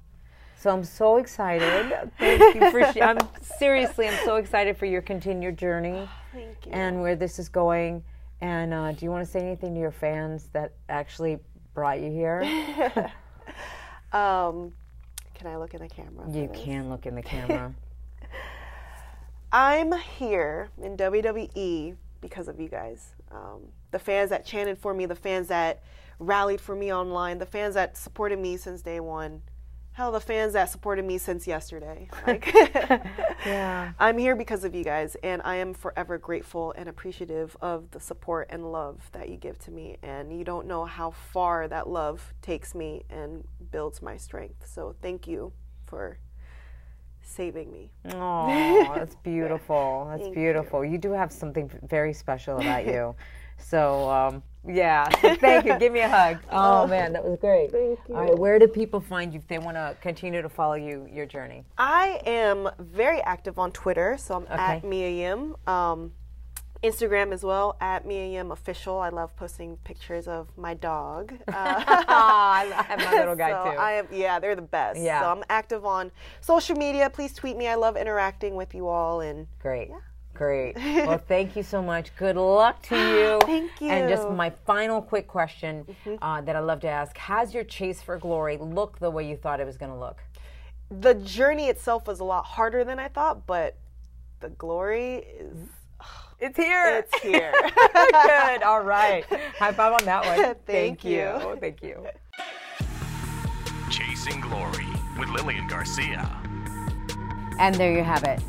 [0.60, 2.12] So I'm so excited.
[2.20, 2.92] Thank you for.
[2.92, 6.72] Sh- I'm seriously, I'm so excited for your continued journey Thank you.
[6.72, 8.04] and where this is going.
[8.42, 11.40] And uh, do you want to say anything to your fans that actually
[11.74, 13.12] brought you here?
[14.14, 14.72] Um,
[15.34, 16.30] can I look in the camera?
[16.32, 17.74] you can look in the camera.
[19.52, 23.10] I'm here in WWE because of you guys.
[23.32, 25.84] Um, the fans that chanted for me, the fans that
[26.20, 29.42] rallied for me online, the fans that supported me since day one.
[29.98, 32.08] Hell, the fans that supported me since yesterday.
[32.28, 32.54] Like,
[33.48, 33.94] yeah.
[34.00, 38.00] I'm here because of you guys, and I am forever grateful and appreciative of the
[38.00, 39.98] support and love that you give to me.
[40.04, 44.70] And you don't know how far that love takes me and builds my strength.
[44.72, 45.52] So thank you
[45.88, 46.20] for
[47.24, 47.92] saving me.
[48.14, 50.06] Oh, that's beautiful.
[50.12, 50.86] That's Thank beautiful.
[50.86, 51.00] You.
[51.00, 53.16] do have something very special about you.
[53.58, 55.10] So, um, yeah.
[55.22, 55.78] So thank you.
[55.80, 56.38] Give me a hug.
[56.52, 57.72] Oh, man, that was great.
[57.72, 58.16] Thank you.
[58.16, 61.08] All right, where do people find you if they want to continue to follow you,
[61.12, 61.64] your journey?
[61.78, 64.88] I am very active on Twitter, so I'm at Okay.
[64.88, 65.56] Mia Yim.
[65.68, 66.12] Um,
[66.84, 69.00] Instagram as well, at Mia Yim Official.
[69.00, 71.34] I love posting pictures of my dog.
[71.48, 73.78] Uh, I have my little guy so too.
[73.78, 75.00] I am, yeah, they're the best.
[75.00, 75.22] Yeah.
[75.22, 76.12] So I'm active on
[76.42, 77.10] social media.
[77.10, 77.68] Please tweet me.
[77.68, 79.22] I love interacting with you all.
[79.22, 79.90] And Great.
[80.38, 80.76] Great.
[81.08, 82.16] Well, thank you so much.
[82.18, 83.40] Good luck to you.
[83.46, 83.90] Thank you.
[83.90, 84.24] And just.
[84.24, 84.36] Mm-hmm.
[84.36, 85.86] my final quick question
[86.22, 89.38] uh, that I love to ask Has your chase for glory looked the way you
[89.38, 90.18] thought it was going to look?
[90.90, 93.76] the journey itself was a lot harder than I thought, but
[94.40, 95.58] the glory is
[96.40, 96.98] It's here.
[97.00, 97.52] it's here.
[97.94, 98.64] Good.
[98.64, 99.26] All right.
[99.58, 100.56] High five on that one.
[100.68, 101.12] Thank you.
[101.12, 101.58] you.
[101.60, 102.06] Thank you.
[103.90, 104.86] Chasing Glory
[105.18, 106.30] with Lillian Garcia.
[107.60, 108.40] And there you have it.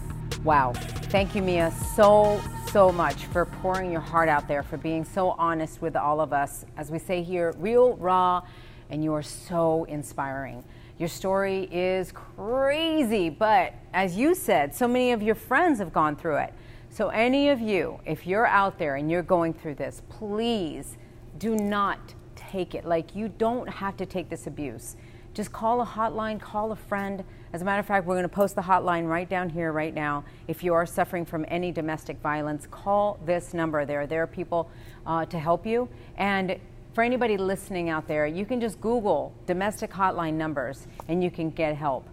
[0.48, 0.72] Wow.
[1.10, 2.40] Thank you, Mia, so,
[2.72, 6.32] so much for pouring your heart out there, for being so honest with all of
[6.32, 6.64] us.
[6.78, 8.40] As we say here, real, raw,
[8.88, 10.64] and you are so inspiring.
[10.96, 16.16] Your story is crazy, but as you said, so many of your friends have gone
[16.16, 16.54] through it.
[16.88, 20.96] So, any of you, if you're out there and you're going through this, please
[21.38, 21.98] do not
[22.36, 22.86] take it.
[22.86, 24.96] Like, you don't have to take this abuse.
[25.34, 27.22] Just call a hotline, call a friend.
[27.50, 29.94] As a matter of fact, we're going to post the hotline right down here, right
[29.94, 30.22] now.
[30.48, 33.86] If you are suffering from any domestic violence, call this number.
[33.86, 34.70] There, there are people
[35.06, 35.88] uh, to help you.
[36.18, 36.58] And
[36.92, 41.48] for anybody listening out there, you can just Google domestic hotline numbers and you can
[41.48, 42.06] get help.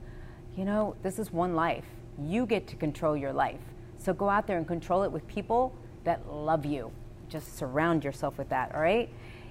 [0.55, 1.85] You know, this is one life.
[2.17, 3.59] You get to control your life.
[3.97, 5.75] So go out there and control it with people
[6.05, 6.91] that love you.
[7.27, 9.09] Just surround yourself with that, all right?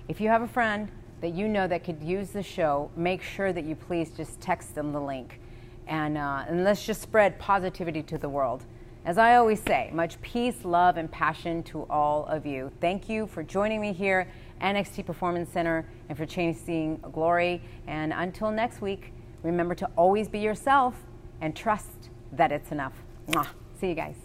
[0.08, 0.88] If you have a friend
[1.20, 4.74] that you know that could use the show, make sure that you please just text
[4.74, 5.40] them the link.
[5.86, 8.64] And, uh, and let's just spread positivity to the world.
[9.04, 12.72] As I always say, much peace, love, and passion to all of you.
[12.80, 14.26] Thank you for joining me here,
[14.62, 17.60] NXT Performance Center, and for chasing glory.
[17.86, 19.12] And until next week,
[19.42, 20.94] remember to always be yourself
[21.42, 22.94] and trust that it's enough.
[23.28, 23.48] Mwah.
[23.78, 24.23] See you guys.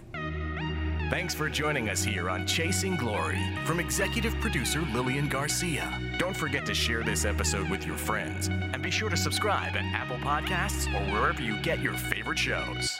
[1.10, 6.00] Thanks for joining us here on Chasing Glory from executive producer Lillian Garcia.
[6.20, 9.86] Don't forget to share this episode with your friends and be sure to subscribe at
[9.86, 13.00] Apple Podcasts or wherever you get your favorite shows.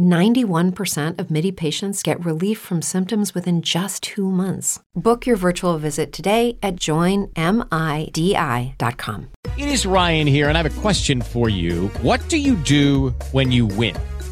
[0.00, 4.80] 91% of MIDI patients get relief from symptoms within just two months.
[4.94, 7.30] Book your virtual visit today at joinmidi.com.
[9.56, 11.88] It is Ryan here, and I have a question for you.
[12.02, 13.96] What do you do when you win?